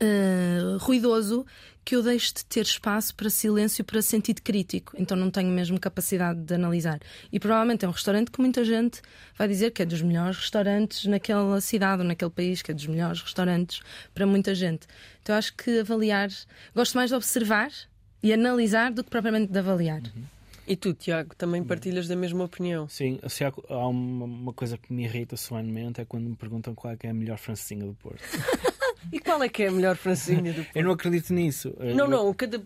[0.01, 1.45] uh, ruidoso
[1.85, 4.93] que eu deixo de ter espaço para silêncio para sentido crítico.
[4.97, 6.99] Então não tenho mesmo capacidade de analisar.
[7.31, 9.01] E provavelmente é um restaurante que muita gente
[9.37, 12.87] vai dizer que é dos melhores restaurantes naquela cidade ou naquele país, que é dos
[12.87, 13.81] melhores restaurantes
[14.15, 14.87] para muita gente.
[15.21, 16.29] Então acho que avaliar.
[16.73, 17.69] Gosto mais de observar
[18.23, 20.01] e analisar do que propriamente de avaliar.
[20.01, 20.23] Uhum.
[20.67, 22.89] E tu, Tiago, também partilhas da mesma opinião?
[22.89, 26.73] Sim, se há, há uma, uma, coisa que me irrita solenemente é quando me perguntam
[26.73, 28.23] qual é, é a melhor francesinha do Porto.
[29.11, 31.75] E qual é que é a melhor francesinha do Eu não acredito nisso.
[31.95, 32.61] Não, não, cada,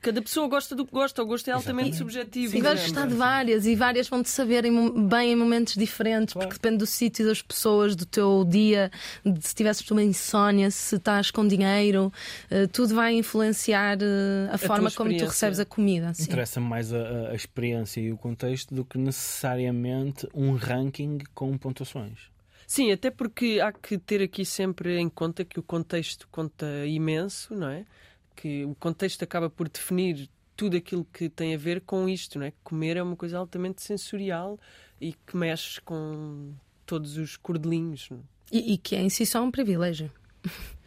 [0.00, 2.14] cada pessoa gosta do que gosta, o gosto é altamente Exatamente.
[2.14, 2.56] subjetivo.
[2.56, 4.64] E vais gostar de várias, e várias vão-te saber
[5.08, 6.48] bem em momentos diferentes, claro.
[6.48, 8.90] porque depende do sítio, das pessoas, do teu dia,
[9.24, 12.12] de se tivesses uma insónia, se estás com dinheiro,
[12.50, 16.12] uh, tudo vai influenciar uh, a, a, forma como tu recebes a comida.
[16.18, 22.30] Interessa-me mais a, a experiência e o contexto do que necessariamente um ranking com pontuações.
[22.70, 27.52] Sim, até porque há que ter aqui sempre em conta que o contexto conta imenso,
[27.52, 27.84] não é?
[28.36, 32.46] Que o contexto acaba por definir tudo aquilo que tem a ver com isto, não
[32.46, 32.52] é?
[32.62, 34.56] Comer é uma coisa altamente sensorial
[35.00, 36.52] e que mexe com
[36.86, 38.08] todos os cordelinhos.
[38.12, 38.16] É?
[38.52, 40.08] E, e que é em si só um privilégio.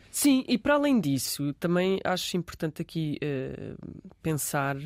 [0.09, 3.77] Sim, e para além disso, também acho importante aqui uh,
[4.21, 4.77] pensar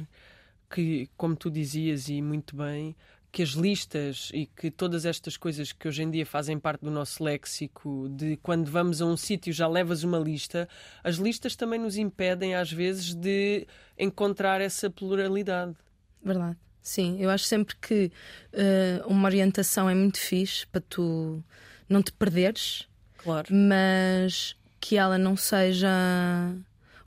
[0.68, 2.96] que, como tu dizias e muito bem,
[3.32, 6.92] que as listas e que todas estas coisas que hoje em dia fazem parte do
[6.92, 10.68] nosso léxico, de quando vamos a um sítio já levas uma lista,
[11.04, 15.76] as listas também nos impedem às vezes de encontrar essa pluralidade.
[16.24, 16.58] Verdade.
[16.82, 18.12] Sim, eu acho sempre que
[18.54, 21.44] uh, uma orientação é muito fixe para tu
[21.90, 22.88] não te perderes,
[23.18, 23.48] claro.
[23.54, 25.90] mas que ela não seja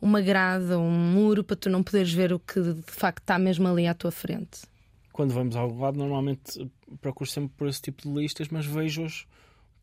[0.01, 3.39] uma grade ou um muro para tu não poderes ver o que de facto está
[3.39, 4.61] mesmo ali à tua frente
[5.21, 6.67] quando vamos a algum lado, normalmente
[6.99, 9.27] procuro sempre por esse tipo de listas, mas vejo-os.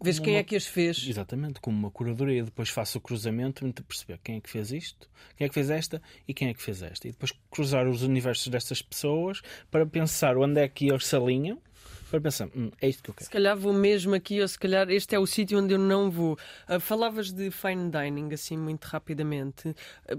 [0.02, 0.40] Vês quem uma...
[0.40, 1.06] é que as fez?
[1.08, 2.44] Exatamente, como uma curadoria.
[2.44, 5.70] Depois faço o cruzamento de perceber quem é que fez isto, quem é que fez
[5.70, 7.08] esta e quem é que fez esta.
[7.08, 11.62] E depois cruzar os universos destas pessoas para pensar onde é que eles se alinham
[12.10, 13.32] para pensar, hum, é isto que eu Se quero.
[13.34, 16.36] calhar vou mesmo aqui, ou se calhar este é o sítio onde eu não vou.
[16.68, 19.76] Ah, falavas de fine dining, assim, muito rapidamente.
[20.10, 20.18] Ah,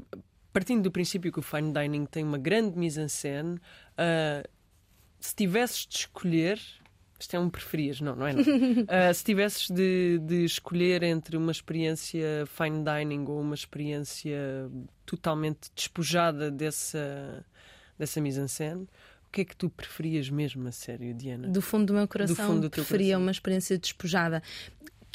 [0.53, 3.59] partindo do princípio que o fine dining tem uma grande mise-en-scène,
[3.97, 4.45] ah,
[5.21, 6.61] se tivesses de escolher.
[7.21, 8.33] Isto é um preferias, não, não é?
[8.33, 8.45] Não.
[8.87, 14.71] Ah, se tivesses de, de escolher entre uma experiência fine dining ou uma experiência
[15.05, 17.45] totalmente despojada dessa,
[17.99, 21.49] dessa mise-en-scène, o que é que tu preferias mesmo, a sério, Diana?
[21.49, 23.23] Do fundo do meu coração, fundo do preferia coração.
[23.23, 24.43] uma experiência despojada,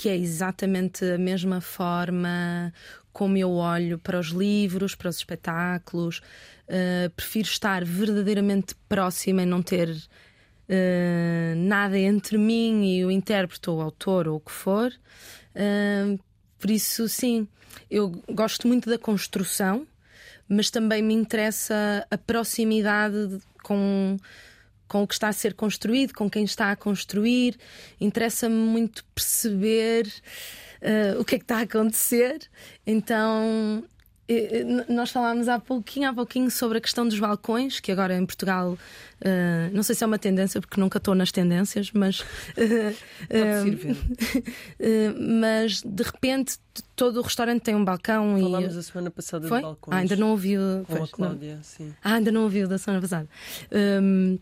[0.04, 2.74] que é exatamente a mesma forma
[3.14, 6.22] como eu olho para os livros, para os espetáculos.
[6.68, 13.70] Uh, prefiro estar verdadeiramente próxima e não ter uh, nada entre mim e o intérprete
[13.70, 14.92] ou o autor ou o que for.
[15.56, 16.20] Uh,
[16.60, 17.48] por isso, sim,
[17.90, 19.88] eu gosto muito da construção,
[20.50, 24.18] mas também me interessa a proximidade de- com
[24.88, 27.58] com o que está a ser construído, com quem está a construir.
[28.00, 30.12] Interessa-me muito perceber
[30.82, 32.40] eh, o que é que está a acontecer.
[32.86, 33.84] Então.
[34.28, 38.16] eh, eh, Nós falámos há pouquinho, há pouquinho sobre a questão dos balcões, que agora
[38.16, 38.78] em Portugal
[39.22, 42.24] eh, não sei se é uma tendência, porque nunca estou nas tendências, mas
[43.76, 43.98] ver.
[44.80, 46.58] eh, mas de repente
[46.96, 49.58] todo o restaurante tem um balcão Falámos e a semana passada foi?
[49.60, 49.96] de balcões.
[49.96, 51.18] Ah, ainda não ouvi o- Com a pois, não.
[51.18, 51.94] Cláudia, sim.
[52.04, 53.28] Ah, ainda não ouviu da semana passada.
[54.02, 54.38] Hum,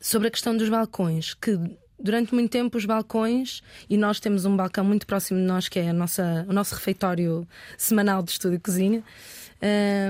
[0.00, 1.58] sobre a questão dos balcões, que
[1.98, 5.78] durante muito tempo os balcões, e nós temos um balcão muito próximo de nós, que
[5.78, 9.02] é a nossa, o nosso refeitório semanal de estúdio e cozinha.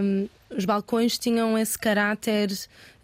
[0.03, 2.53] hum, os balcões tinham esse caráter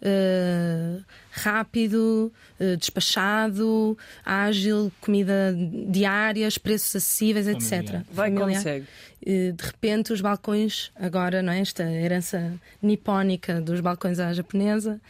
[0.01, 0.97] eh,
[1.29, 5.53] rápido, eh, despachado, ágil, comida
[5.89, 7.69] diárias, preços acessíveis, etc.
[7.69, 8.05] Familiar.
[8.11, 8.57] Vai, Familiar.
[8.57, 8.87] consegue.
[9.25, 11.59] De repente os balcões, agora, não é?
[11.59, 15.01] esta herança nipónica dos balcões à japonesa,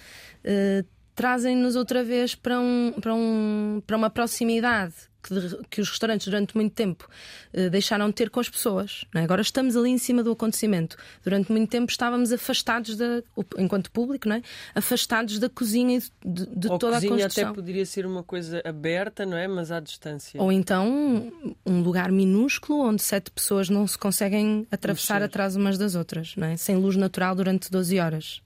[0.43, 0.83] eh,
[1.15, 4.93] trazem-nos outra vez para, um, para, um, para uma proximidade
[5.25, 7.07] que, de- que os restaurantes durante muito tempo
[7.53, 9.05] eh, deixaram de ter com as pessoas.
[9.15, 9.21] é?
[9.21, 10.97] Agora estamos ali em cima do acontecimento.
[11.23, 13.23] Durante muito tempo estávamos afastados, da,
[13.57, 14.41] enquanto público, é?
[14.75, 17.43] afastados da cozinha e de, de Ou toda a cozinha construção.
[17.45, 19.47] até poderia ser uma coisa aberta, não é?
[19.47, 20.41] Mas à distância.
[20.41, 21.31] Ou então
[21.65, 25.25] um- lugar minúsculo onde sete pessoas não se conseguem atravessar Mexer.
[25.25, 26.57] atrás umas das outras, é?
[26.57, 28.41] sem luz natural durante 12 horas.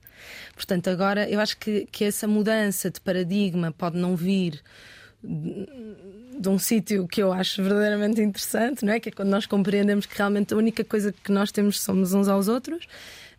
[0.54, 4.62] Portanto, agora eu acho que, que essa mudança de paradigma pode não vir
[5.22, 9.00] de um sítio que eu acho verdadeiramente interessante, não é?
[9.00, 12.28] Que é quando nós compreendemos que realmente a única coisa que nós temos somos uns
[12.28, 12.86] aos outros,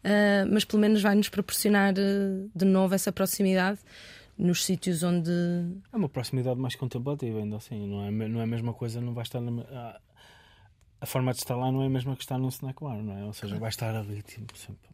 [0.04, 3.80] ah, mas pelo menos vai nos proporcionar eh, de novo essa proximidade
[4.38, 5.32] nos sítios onde
[5.92, 7.88] É uma proximidade mais contemplativa, ainda assim.
[7.88, 9.62] Não é, não é a mesma coisa, não vai estar na.
[9.64, 10.00] A,
[11.02, 13.18] a forma de estar lá não é a mesma que estar num snack bar, não
[13.18, 13.26] é?
[13.26, 14.90] Ou seja, vai estar ali, tipo, sempre.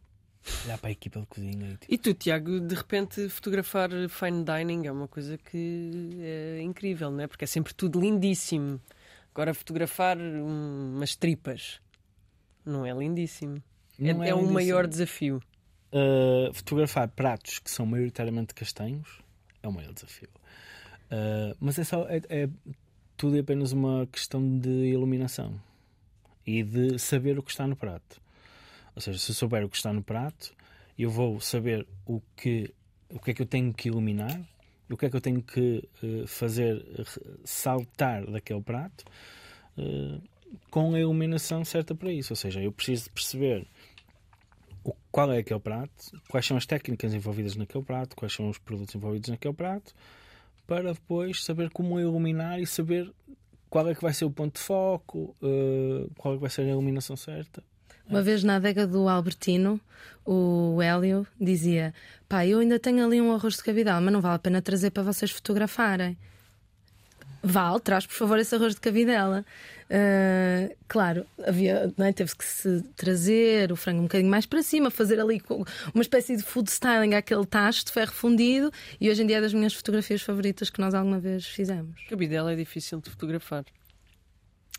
[0.64, 1.94] Olhar para a equipa de cozinha e tipo.
[1.94, 7.20] E tu, Tiago, de repente fotografar fine dining é uma coisa que é incrível, não
[7.20, 7.26] é?
[7.26, 8.80] Porque é sempre tudo lindíssimo.
[9.34, 11.80] Agora fotografar umas tripas
[12.64, 13.62] não é lindíssimo.
[13.98, 14.52] É, Não é um lindíssimo.
[14.52, 15.42] maior desafio.
[15.92, 19.20] Uh, fotografar pratos que são maioritariamente castanhos
[19.62, 20.28] é o maior desafio.
[21.10, 22.06] Uh, mas é só.
[22.08, 22.48] É, é
[23.16, 25.58] tudo é apenas uma questão de iluminação
[26.46, 28.20] e de saber o que está no prato.
[28.96, 30.52] Ou seja, se eu souber o que está no prato,
[30.98, 32.72] eu vou saber o que,
[33.10, 34.40] o que é que eu tenho que iluminar,
[34.90, 36.82] o que é que eu tenho que uh, fazer
[37.44, 39.04] saltar daquele prato
[39.76, 40.22] uh,
[40.70, 42.32] com a iluminação certa para isso.
[42.32, 43.66] Ou seja, eu preciso perceber
[44.82, 45.92] o- qual é aquele prato,
[46.28, 49.94] quais são as técnicas envolvidas naquele prato, quais são os produtos envolvidos naquele prato,
[50.66, 53.12] para depois saber como iluminar e saber
[53.68, 56.62] qual é que vai ser o ponto de foco, uh, qual é que vai ser
[56.62, 57.62] a iluminação certa.
[58.08, 59.80] Uma vez na adega do Albertino,
[60.24, 61.92] o Hélio dizia:
[62.28, 64.90] Pá, eu ainda tenho ali um arroz de cabidal, mas não vale a pena trazer
[64.90, 66.16] para vocês fotografarem.
[67.42, 69.44] Vale, traz por favor esse arroz de cabidela.
[69.88, 72.12] Ah, claro, havia, é?
[72.12, 75.40] teve que se trazer o frango um bocadinho mais para cima, fazer ali
[75.94, 78.72] uma espécie de food styling àquele tacho de ferro fundido.
[79.00, 81.94] E hoje em dia é das minhas fotografias favoritas que nós alguma vez fizemos.
[82.08, 83.64] Cabidela é difícil de fotografar.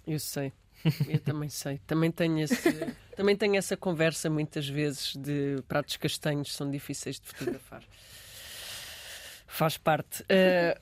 [0.05, 0.51] Eu sei.
[1.07, 1.79] Eu também sei.
[1.85, 7.27] Também tenho, esse, também tenho essa conversa muitas vezes de pratos castanhos são difíceis de
[7.27, 7.83] fotografar.
[9.47, 10.23] Faz parte.
[10.23, 10.79] Uh,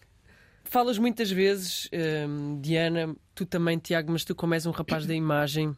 [0.63, 1.89] falas muitas vezes,
[2.27, 5.75] um, Diana, tu também, Tiago, mas tu, como és um rapaz da imagem,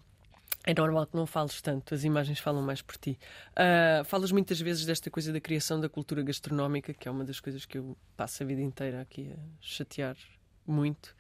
[0.64, 3.20] é normal que não fales tanto, as imagens falam mais por ti.
[3.52, 7.40] Uh, falas muitas vezes desta coisa da criação da cultura gastronómica, que é uma das
[7.40, 10.18] coisas que eu passo a vida inteira aqui a chatear
[10.66, 11.16] muito.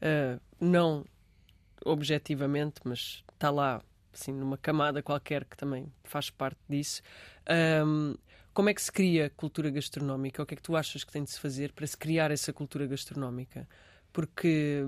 [0.00, 1.04] Uh, não
[1.84, 7.02] objetivamente, mas está lá, assim, numa camada qualquer que também faz parte disso.
[7.84, 8.14] Um,
[8.54, 10.42] Como é que se cria cultura gastronómica?
[10.42, 12.52] O que é que tu achas que tem de se fazer para se criar essa
[12.52, 13.66] cultura gastronómica?
[14.12, 14.86] Porque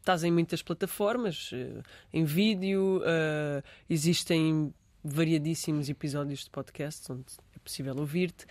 [0.00, 1.80] estás em muitas plataformas, eh,
[2.12, 8.46] em vídeo, uh, existem variadíssimos episódios de podcast onde é possível ouvir-te.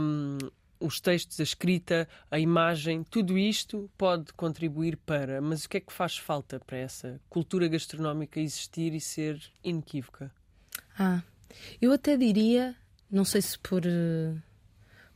[0.00, 0.38] Um,
[0.80, 5.40] os textos, a escrita, a imagem, tudo isto pode contribuir para.
[5.40, 10.32] Mas o que é que faz falta para essa cultura gastronómica existir e ser inequívoca?
[10.98, 11.22] Ah,
[11.80, 12.74] eu até diria,
[13.10, 14.34] não sei se por, eh,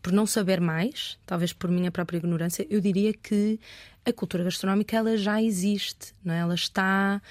[0.03, 3.59] por não saber mais, talvez por minha própria ignorância, eu diria que
[4.05, 6.41] a cultura gastronómica ela já existe, não é?
[6.41, 7.23] Ela está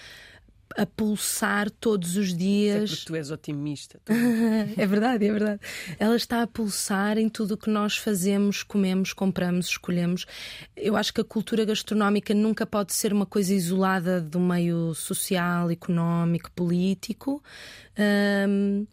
[0.78, 2.92] a pulsar todos os dias.
[2.92, 4.00] É porque tu és otimista.
[4.78, 5.60] é verdade, é verdade.
[6.00, 10.26] Ela está a pulsar em tudo o que nós fazemos, comemos, compramos, escolhemos.
[10.76, 15.70] Eu acho que a cultura gastronómica nunca pode ser uma coisa isolada do meio social,
[15.72, 17.44] económico, político.
[18.48, 18.86] Um,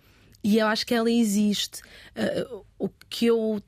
[0.42, 1.82] e eu acho que ela existe.
[2.16, 3.62] Uh, o que eu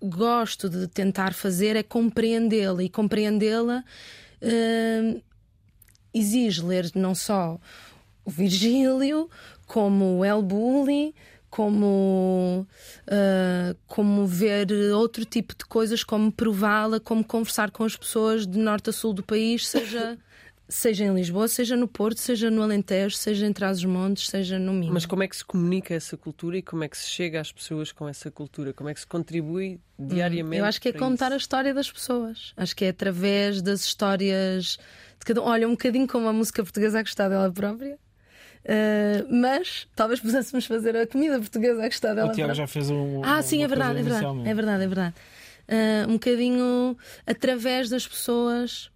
[0.00, 3.84] gosto de tentar fazer é compreendê-la e compreendê-la.
[4.42, 5.22] Uh,
[6.18, 7.58] exige ler não só
[8.24, 9.28] o Virgílio,
[9.66, 11.14] como o El Bulli,
[11.50, 12.66] como,
[13.06, 18.58] uh, como ver outro tipo de coisas, como prová-la, como conversar com as pessoas de
[18.58, 20.18] norte a sul do país, seja,
[20.68, 24.92] seja em Lisboa, seja no Porto, seja no Alentejo, seja em Trás-os-Montes, seja no Minho.
[24.92, 27.50] Mas como é que se comunica essa cultura e como é que se chega às
[27.50, 28.72] pessoas com essa cultura?
[28.74, 30.58] Como é que se contribui diariamente?
[30.58, 31.34] Eu acho que é contar isso?
[31.34, 32.52] a história das pessoas.
[32.56, 34.78] Acho que é através das histórias
[35.18, 35.44] de cada um.
[35.46, 37.98] Olha, um bocadinho como a música portuguesa a gostar dela própria.
[38.64, 42.30] Uh, mas talvez pudéssemos fazer a comida portuguesa a gostar dela.
[42.30, 43.24] O Tiago já fez um.
[43.24, 45.14] Ah, sim, é verdade, é verdade, é verdade, é verdade.
[45.68, 48.90] Uh, um bocadinho através das pessoas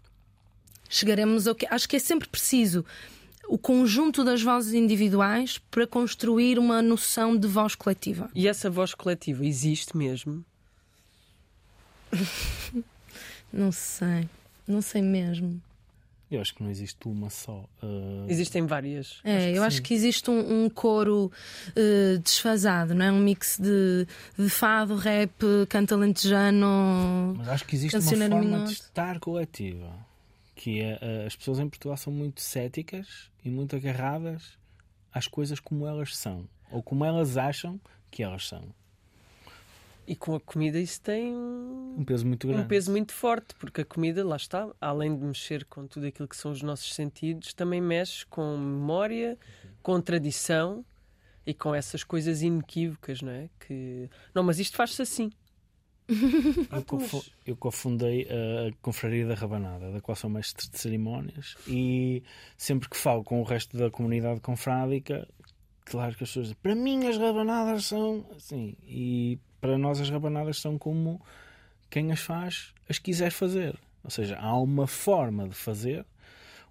[0.93, 1.67] chegaremos ao que.
[1.69, 2.85] Acho que é sempre preciso
[3.49, 8.31] o conjunto das vozes individuais para construir uma noção de voz coletiva.
[8.35, 10.45] E essa voz coletiva existe mesmo?
[13.53, 14.29] não sei,
[14.67, 15.61] não sei mesmo.
[16.31, 17.69] Eu acho que não existe uma só.
[17.83, 18.25] Uh...
[18.27, 19.21] Existem várias.
[19.23, 19.67] É, acho eu sim.
[19.67, 21.31] acho que existe um, um coro
[21.69, 23.13] uh, desfasado, não é?
[23.13, 24.07] Um mix de,
[24.39, 25.31] de fado, rap,
[25.69, 27.35] canta lentejano.
[27.37, 28.69] Mas acho que existe uma forma minuto.
[28.69, 29.93] de estar coletiva.
[30.63, 34.57] Que é, uh, as pessoas em Portugal são muito céticas e muito agarradas
[35.13, 36.49] às coisas como elas são.
[36.71, 37.81] Ou como elas acham
[38.13, 38.73] que elas são.
[40.07, 42.63] E com a comida isso tem um, um peso muito grande.
[42.63, 46.29] Um peso muito forte, porque a comida, lá está, além de mexer com tudo aquilo
[46.29, 49.37] que são os nossos sentidos, também mexe com memória,
[49.83, 50.85] com tradição
[51.45, 53.51] e com essas coisas inequívocas, não é?
[53.59, 54.09] Que...
[54.33, 55.33] Não, mas isto faz-se assim.
[56.71, 62.23] Eu, confu eu cofundei a Confraria da Rabanada, da qual sou mestre de cerimónias, e
[62.57, 65.27] sempre que falo com o resto da comunidade confrádica,
[65.85, 70.11] claro que as pessoas dizem, para mim as rabanadas são assim, e para nós as
[70.11, 71.21] rabanadas são como
[71.89, 73.79] quem as faz as quiser fazer.
[74.05, 76.05] Ou seja, há uma forma de fazer,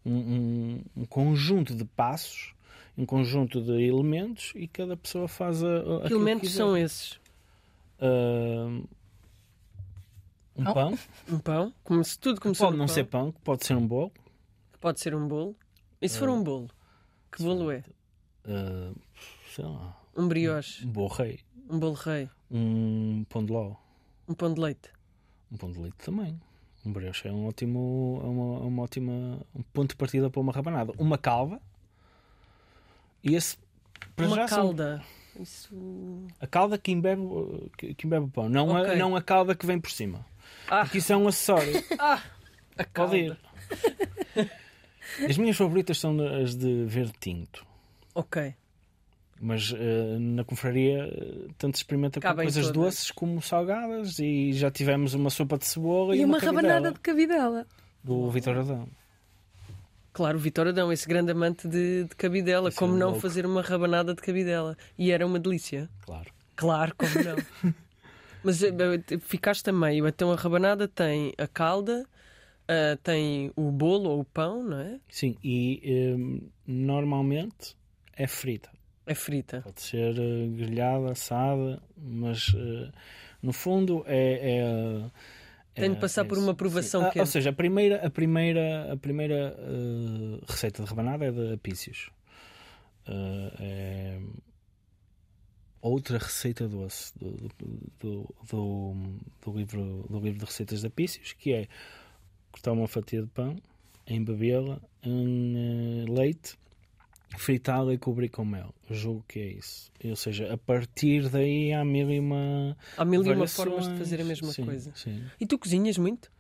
[0.06, 2.54] um, um, um conjunto de passos,
[2.98, 7.14] um conjunto de elementos e cada pessoa faz a, a Que elementos que são esses?
[8.00, 8.88] Uh,
[10.56, 10.74] um oh.
[10.74, 11.00] pão.
[11.30, 11.74] Um pão?
[11.84, 12.94] Como se tudo começou Pode não pão.
[12.94, 14.12] ser pão, pode ser um bolo.
[14.80, 15.56] Pode ser um bolo.
[16.02, 16.70] E se for uh, um bolo?
[17.32, 17.84] Que bolo é?
[18.46, 19.00] Uh,
[19.54, 19.98] sei lá.
[20.16, 20.86] Um brioche.
[20.86, 21.40] Um bolo rei.
[21.70, 22.30] Um bolo rei.
[22.50, 23.76] Um pão de ló.
[24.28, 24.90] Um pão de leite.
[25.52, 26.40] Um pão de leite também.
[26.86, 30.52] Um brioche é um ótimo, é uma, uma ótima um ponto de partida para uma
[30.52, 30.94] rabanada.
[30.98, 31.62] Uma calva.
[33.24, 33.58] E esse
[34.18, 34.98] uma calda.
[34.98, 35.22] São...
[35.42, 36.28] Isso...
[36.40, 37.22] A calda que embebe,
[37.78, 38.94] que embebe o pão, não, okay.
[38.94, 40.26] a, não a calda que vem por cima.
[40.70, 40.82] Ah.
[40.82, 41.84] Porque isso é um acessório.
[42.00, 42.22] ah,
[42.78, 43.12] a calda.
[43.12, 44.52] Pode ir.
[45.28, 47.66] As minhas favoritas são as de verde tinto.
[48.16, 48.54] Ok.
[49.40, 52.72] Mas uh, na confraria uh, tanto se experimenta com coisas todas.
[52.72, 56.92] doces como salgadas e já tivemos uma sopa de cebola e, e uma, uma rabanada
[56.92, 57.66] de cabidela.
[58.04, 58.88] Do Vitor Adão.
[60.14, 62.70] Claro, o Vitor Adão, esse grande amante de, de cabidela.
[62.70, 63.22] Esse como é não louco.
[63.22, 64.78] fazer uma rabanada de cabidela?
[64.98, 65.90] E era uma delícia.
[66.06, 66.32] Claro.
[66.56, 67.74] Claro, como não.
[68.44, 68.68] Mas uh,
[69.20, 70.08] ficaste a meio.
[70.08, 72.06] Então a rabanada tem a calda,
[73.04, 75.00] tem o bolo ou o pão, não é?
[75.10, 76.18] Sim, e
[76.66, 77.76] normalmente
[78.16, 78.70] é frita.
[79.06, 79.62] É frita.
[79.62, 82.92] Pode ser uh, grelhada, assada, mas uh,
[83.42, 85.10] no fundo é.
[85.74, 88.10] é Tenho de passar é por uma provação que ah, Ou seja, a primeira, a
[88.10, 92.10] primeira, a primeira uh, receita de rabanada é de apícios.
[93.08, 94.20] é
[95.82, 101.54] outra receita doce do, do, do, do, livro, do livro de receitas de apícios, que
[101.54, 101.68] é
[102.52, 103.56] cortar uma fatia de pão,
[104.08, 106.58] embebê-la em leite
[107.38, 108.74] fritá-la e cobrir com mel.
[108.90, 109.92] Julgo que é isso.
[110.04, 112.78] Ou seja, a partir daí há mil e uma.
[112.98, 114.92] Há mil e uma formas de fazer a mesma Sim, coisa.
[114.96, 115.24] Sim.
[115.40, 116.32] E tu cozinhas muito?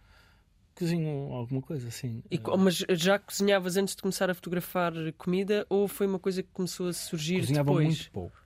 [0.76, 2.24] Cozinho alguma coisa, sim.
[2.58, 6.88] Mas já cozinhavas antes de começar a fotografar comida ou foi uma coisa que começou
[6.88, 7.88] a surgir Cozinhava depois?
[7.88, 8.41] muito pouco.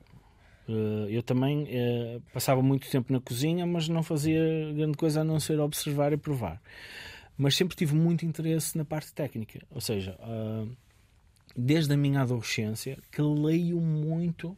[0.67, 4.41] Eh, eu também eh, passava muito tempo na cozinha, mas não fazia
[4.73, 6.61] grande coisa a não ser observar e provar.
[7.37, 9.59] Mas sempre tive muito interesse na parte técnica.
[9.69, 10.65] Ou seja, ah,
[11.55, 14.57] desde a minha adolescência, que leio muito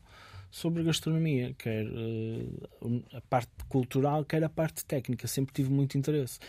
[0.51, 5.27] sobre gastronomia, quer eh, a parte cultural, quer a parte técnica.
[5.27, 6.39] Sempre tive muito interesse.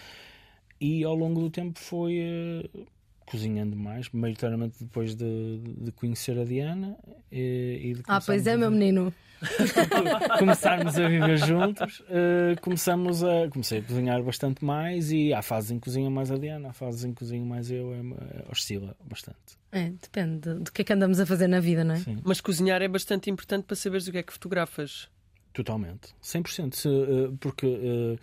[0.81, 2.69] E ao longo do tempo foi eh,
[3.27, 6.97] cozinhando mais, maioritariamente depois de, de conhecer a Diana
[7.31, 9.13] e, e de Ah, pois é, a meu menino.
[10.39, 15.71] começarmos a viver juntos, eh, começamos a comecei a cozinhar bastante mais e há fases
[15.71, 18.45] em que cozinha mais a Diana, há fases em que cozinho mais eu, é, é,
[18.51, 19.59] oscila bastante.
[19.71, 21.99] É, depende do que é que andamos a fazer na vida, não é?
[21.99, 25.09] Sim, Mas cozinhar é bastante importante para saberes o que é que fotografas.
[25.53, 26.15] totalmente.
[26.23, 26.75] 100%.
[26.75, 28.19] Se, eh, porque eh,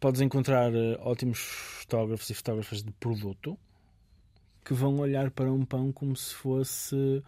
[0.00, 3.58] podes encontrar eh, ótimos fotógrafos e fotógrafas de produto
[4.64, 7.22] que vão olhar para um pão como se fosse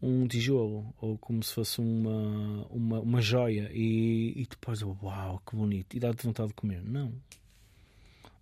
[0.00, 5.56] um tijolo ou como se fosse uma, uma, uma joia e, e depois, uau, que
[5.56, 6.82] bonito, e dá-te vontade de comer.
[6.84, 7.12] Não.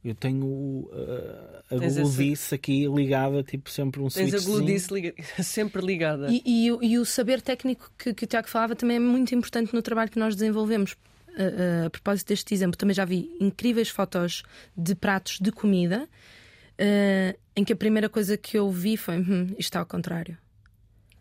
[0.05, 5.15] Eu tenho uh, a Tens gludice aqui ligada, tipo sempre um Tens a gludice liga-
[5.43, 6.29] sempre ligada.
[6.31, 9.35] E, e o- e o saber técnico que, que o Tiago falava também é muito
[9.35, 10.95] importante no trabalho que nós desenvolvemos.
[11.37, 14.45] A, a- a propósito deste exemplo, também já vi incríveis fotos
[14.77, 16.09] de pratos de comida
[16.79, 20.39] eh, em que a primeira coisa que eu vi foi: hum, isto está ao contrário.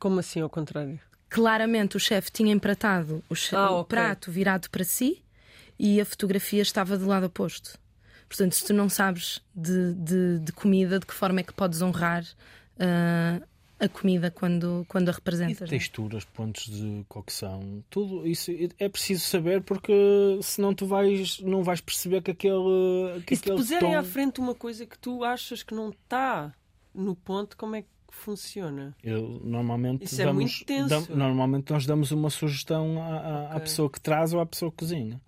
[0.05, 0.99] Como assim ao contrário?
[1.27, 3.87] Claramente o chefe tinha empratado o, che- Ah, o ok.
[3.87, 5.23] prato virado para si
[5.79, 7.79] e a fotografia estava do lado oposto.
[8.29, 11.81] Portanto, se tu não sabes de, de- de comida, de que forma é que podes
[11.81, 12.23] honrar
[12.79, 13.41] ah,
[13.79, 15.61] a comida quando, quando a E representas?
[15.61, 15.79] não é?
[15.79, 19.91] texturas, pontos de cocção, tudo isso é preciso saber porque
[20.43, 23.99] senão tu vais, não vais perceber que aquele, que E se te puserem tom...
[23.99, 26.53] à frente uma coisa que tu achas que não está
[26.93, 28.95] no ponto, como é que funciona?
[29.03, 30.89] Eu, normalmente, Isso é damos, muito tenso.
[30.89, 33.59] dam- normalmente nós damos uma sugestão à, à- à Ok.
[33.61, 35.19] pessoa que traz ou à pessoa que cozinha.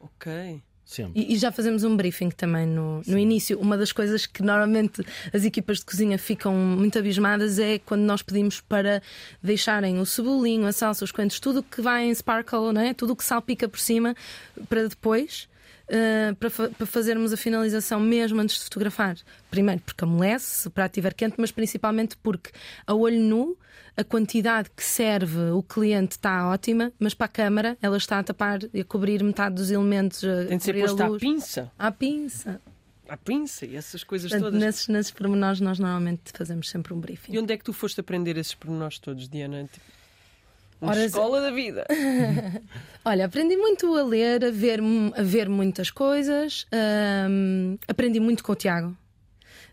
[0.00, 0.60] Ok.
[0.84, 1.20] Sempre.
[1.22, 3.60] E, e já fazemos um briefing também no, no início.
[3.60, 8.22] Uma das coisas que normalmente as equipas de cozinha ficam muito abismadas é quando nós
[8.22, 9.00] pedimos para
[9.40, 12.92] deixarem o cebolinho, a salsa, os coentros, tudo o que vai em sparkle, né?
[12.92, 14.16] tudo o que salpica por cima,
[14.68, 15.48] para depois.
[15.90, 19.16] Eh, para, fa- para fazermos a finalização mesmo antes de fotografar.
[19.50, 22.50] Primeiro porque amolece, se o prato estiver quente, mas principalmente porque
[22.86, 23.56] a olho nu
[23.96, 28.22] a quantidade que serve o cliente está ótima, mas para a câmara ela está a
[28.22, 30.22] tapar e a cobrir metade dos elementos.
[30.24, 31.72] a Tem de ser cobrir a posto à pinça.
[31.78, 32.60] À pinça.
[33.08, 34.60] À pinça e essas coisas Portanto, todas.
[34.64, 37.32] nesses, nesses pormenores, nós normalmente fazemos sempre um briefing.
[37.32, 39.64] E onde é que tu foste aprender esses pormenores todos, Diana?
[39.64, 39.84] Tipo,
[40.80, 41.86] uma escola da vida.
[43.04, 44.80] Olha, aprendi muito a ler, a ver,
[45.16, 46.66] a ver muitas coisas.
[47.28, 48.96] hum, aprendi muito com o Tiago.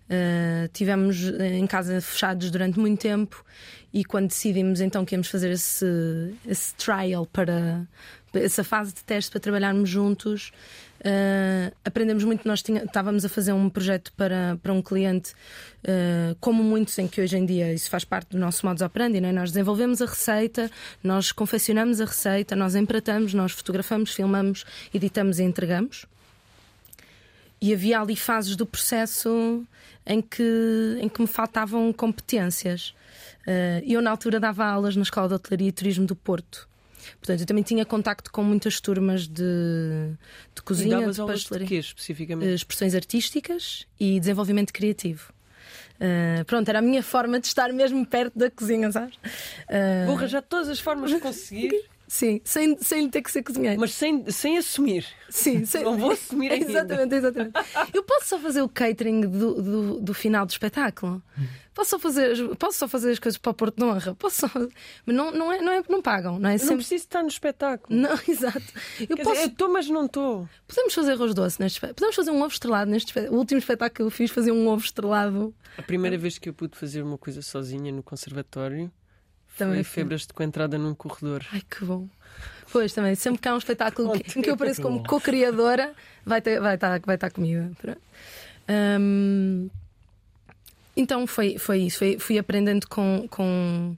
[0.09, 3.43] Uh, tivemos em casa fechados durante muito tempo
[3.93, 7.85] e quando decidimos então que íamos fazer esse, esse trial para
[8.37, 10.51] essa fase de teste para trabalharmos juntos,
[11.01, 12.47] uh, aprendemos muito.
[12.47, 15.31] Nós tinha- estávamos a fazer um projeto para, para um cliente,
[15.83, 19.19] uh, como muitos em que hoje em dia isso faz parte do nosso modus operandi,
[19.19, 19.31] não é?
[19.31, 20.69] nós desenvolvemos a receita,
[21.03, 26.05] nós confeccionamos a receita, nós empratamos, nós fotografamos, filmamos, editamos e entregamos.
[27.59, 29.63] E havia ali fases do processo
[30.05, 32.93] em que, em que me faltavam competências.
[33.47, 36.67] Eh, eu, na altura, dava aulas na Escola de Hotelaria e Turismo do Porto.
[37.19, 41.65] Portanto, eu também tinha contacto com muitas turmas de, de E cozinha, davas de de
[41.65, 42.53] quê, eh, especificamente?
[42.53, 45.31] expressões artísticas e desenvolvimento criativo.
[45.99, 49.15] Eh, pronto, era a minha forma de estar mesmo perto da cozinha, sabes?
[49.67, 51.71] Eh, Vou arranjar todas as formas de conseguir,
[52.07, 53.79] sim, sem, sem lhe ter que ser cozinheiro.
[53.79, 55.05] mas sem, sem assumir.
[55.29, 55.83] Sim, sim.
[55.83, 56.65] Não vou assumir ainda.
[56.69, 57.53] Exatamente, exatamente.
[57.93, 61.21] Eu posso só fazer o catering do, do, do final do espetáculo.
[61.73, 64.15] Posso só fazer, as- posso só fazer as coisas para o Porto de Honra.
[64.15, 64.69] Posso só fazer-
[65.05, 66.53] Mas não, não, é, não, é, não pagam, não é?
[66.53, 66.77] Eu não Sempre...
[66.77, 67.99] preciso estar no espetáculo.
[67.99, 68.63] Não, exato.
[69.07, 69.41] Eu posso...
[69.41, 70.49] estou, mas não estou.
[70.67, 71.95] Podemos fazer arroz doce neste espetáculo.
[71.95, 73.35] Podemos fazer um ovo estrelado neste espetáculo.
[73.37, 75.53] O último espetáculo que eu fiz fazia um ovo estrelado.
[75.77, 78.91] A primeira vez que eu pude fazer uma coisa sozinha no conservatório
[79.57, 81.43] Também foi febras de coentrada num corredor.
[81.51, 82.07] Ai, que bom.
[82.71, 85.93] Pois também, sempre que há um espetáculo que- em que eu apareço como co-criadora,
[86.25, 87.71] vai, ter, vai, estar, vai estar comida.
[87.81, 88.01] Pronto.
[88.69, 89.69] Hum,
[90.95, 91.97] então foi, foi isso.
[91.99, 93.95] Foi, fui aprendendo com, com,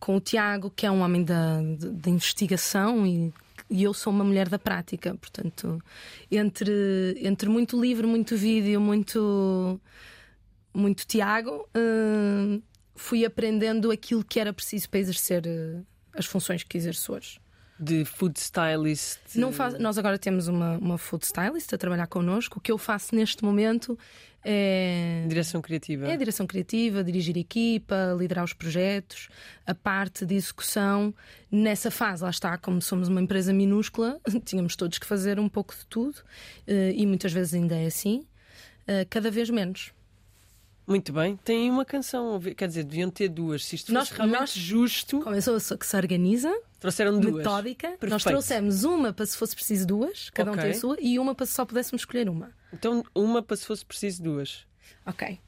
[0.00, 3.32] com o Tiago, que é um homem da, de, de investigação e,
[3.68, 5.14] e eu sou uma mulher da prática.
[5.16, 5.82] Portanto,
[6.30, 9.80] entre, entre muito livro, muito vídeo, muito,
[10.72, 11.68] muito Tiago.
[11.76, 12.60] hum,
[12.96, 17.38] fui aprendendo aquilo que era preciso para exercer uh, as funções que exerço hoje.
[17.78, 19.18] De food stylist.
[19.34, 22.58] Não faz, nós agora temos uma, uma food stylist a trabalhar connosco.
[22.58, 23.98] O que eu faço neste momento
[24.48, 25.24] é.
[25.26, 26.06] Direção criativa.
[26.06, 29.28] É direção criativa, dirigir equipa, liderar os projetos,
[29.66, 31.12] a parte de execução.
[31.50, 35.74] Nessa fase, lá está, como somos uma empresa minúscula, tínhamos todos que fazer um pouco
[35.74, 36.18] de tudo
[36.64, 38.24] eh, e muitas vezes ainda é assim,
[38.86, 39.92] eh, cada vez menos.
[40.86, 43.64] Muito bem, tem uma canção, quer dizer, deviam ter duas.
[43.64, 45.20] Se isto nós, fosse realmente nós, justo.
[45.20, 47.38] Como eu sou que se organiza, trouxeram duas.
[47.38, 47.88] Metódica.
[47.88, 48.10] Perfeito.
[48.10, 50.62] Nós trouxemos uma para se fosse preciso duas, cada okay.
[50.62, 52.52] um tem a sua, e uma para se só pudéssemos escolher uma.
[52.72, 54.64] Então, uma para se fosse preciso duas.
[55.04, 55.40] Ok.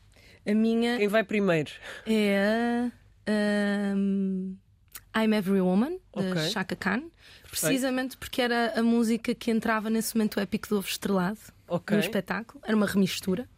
[0.45, 0.99] A minha.
[0.99, 1.71] Quem vai primeiro?
[2.05, 2.91] É
[3.27, 3.95] a.
[3.95, 4.57] Um,
[5.17, 6.51] I'm Every Woman, de okay.
[6.51, 7.05] Chaka Khan.
[7.49, 11.97] Precisamente porque era a música que entrava nesse momento épico do ovo estrelado okay.
[11.97, 12.61] no espetáculo.
[12.65, 13.49] Era uma remistura.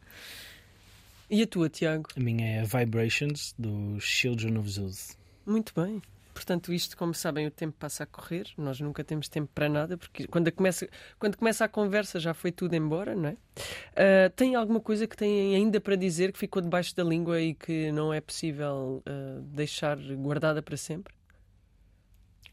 [1.31, 2.09] E a tua, Tiago?
[2.17, 5.17] A minha é Vibrations, dos Children of Zeus.
[5.47, 6.03] Muito bem.
[6.35, 9.97] Portanto, isto, como sabem, o tempo passa a correr, nós nunca temos tempo para nada,
[9.97, 10.89] porque quando começa,
[11.21, 13.33] quando começa a conversa já foi tudo embora, não é?
[13.33, 17.55] Uh, tem alguma coisa que têm ainda para dizer que ficou debaixo da língua e
[17.55, 21.15] que não é possível uh, deixar guardada para sempre?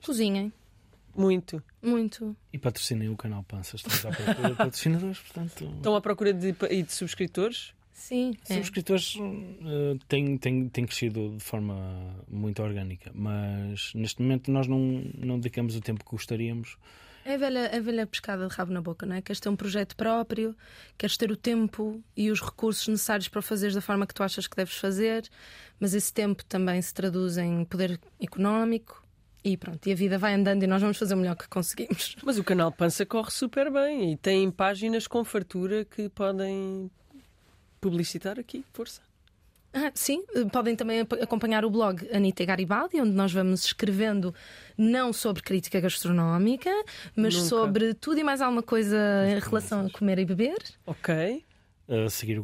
[0.05, 0.53] Cozinhem.
[1.15, 1.63] Muito.
[1.81, 2.37] Muito.
[2.53, 3.81] E patrocinem o canal Panças.
[3.81, 5.65] Estamos à procura de patrocinadores, portanto.
[5.77, 7.73] Estão à procura de, de subscritores?
[7.97, 8.35] Sim.
[8.47, 8.53] É.
[8.53, 11.75] Subscritores uh, têm, têm, têm crescido de forma
[12.29, 16.77] muito orgânica, mas neste momento nós não, não dedicamos o tempo que gostaríamos.
[17.25, 19.21] É a velha, a velha pescada de rabo na boca, não é?
[19.21, 20.55] Queres ter um projeto próprio,
[20.95, 24.21] queres ter o tempo e os recursos necessários para o fazeres da forma que tu
[24.21, 25.27] achas que deves fazer,
[25.79, 29.03] mas esse tempo também se traduz em poder económico,
[29.43, 32.15] e pronto, e a vida vai andando e nós vamos fazer o melhor que conseguimos.
[32.23, 36.91] Mas o canal Pança corre super bem e tem páginas com fartura que podem
[37.79, 39.01] publicitar aqui, força.
[39.73, 44.33] Ah, sim, podem também acompanhar o blog Anitta Garibaldi, onde nós vamos escrevendo
[44.77, 46.71] não sobre crítica gastronómica,
[47.15, 47.47] mas Nunca.
[47.47, 48.97] sobre tudo e mais alguma coisa
[49.27, 50.57] em relação a comer e beber.
[50.85, 51.43] Ok.
[51.87, 52.43] Uh, seguir o,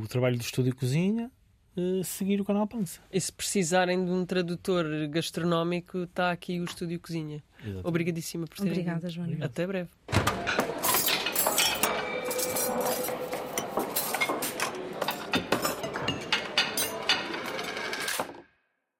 [0.00, 1.30] o, trabalho do Estúdio Cozinha,
[1.76, 3.00] uh, seguir o canal Pança.
[3.12, 7.42] E se precisarem de um tradutor gastronómico, está aqui o Estúdio Cozinha.
[7.60, 7.86] Exatamente.
[7.86, 8.72] Obrigadíssima por terem.
[8.72, 9.44] Obrigada, Joana.
[9.44, 9.90] Até breve.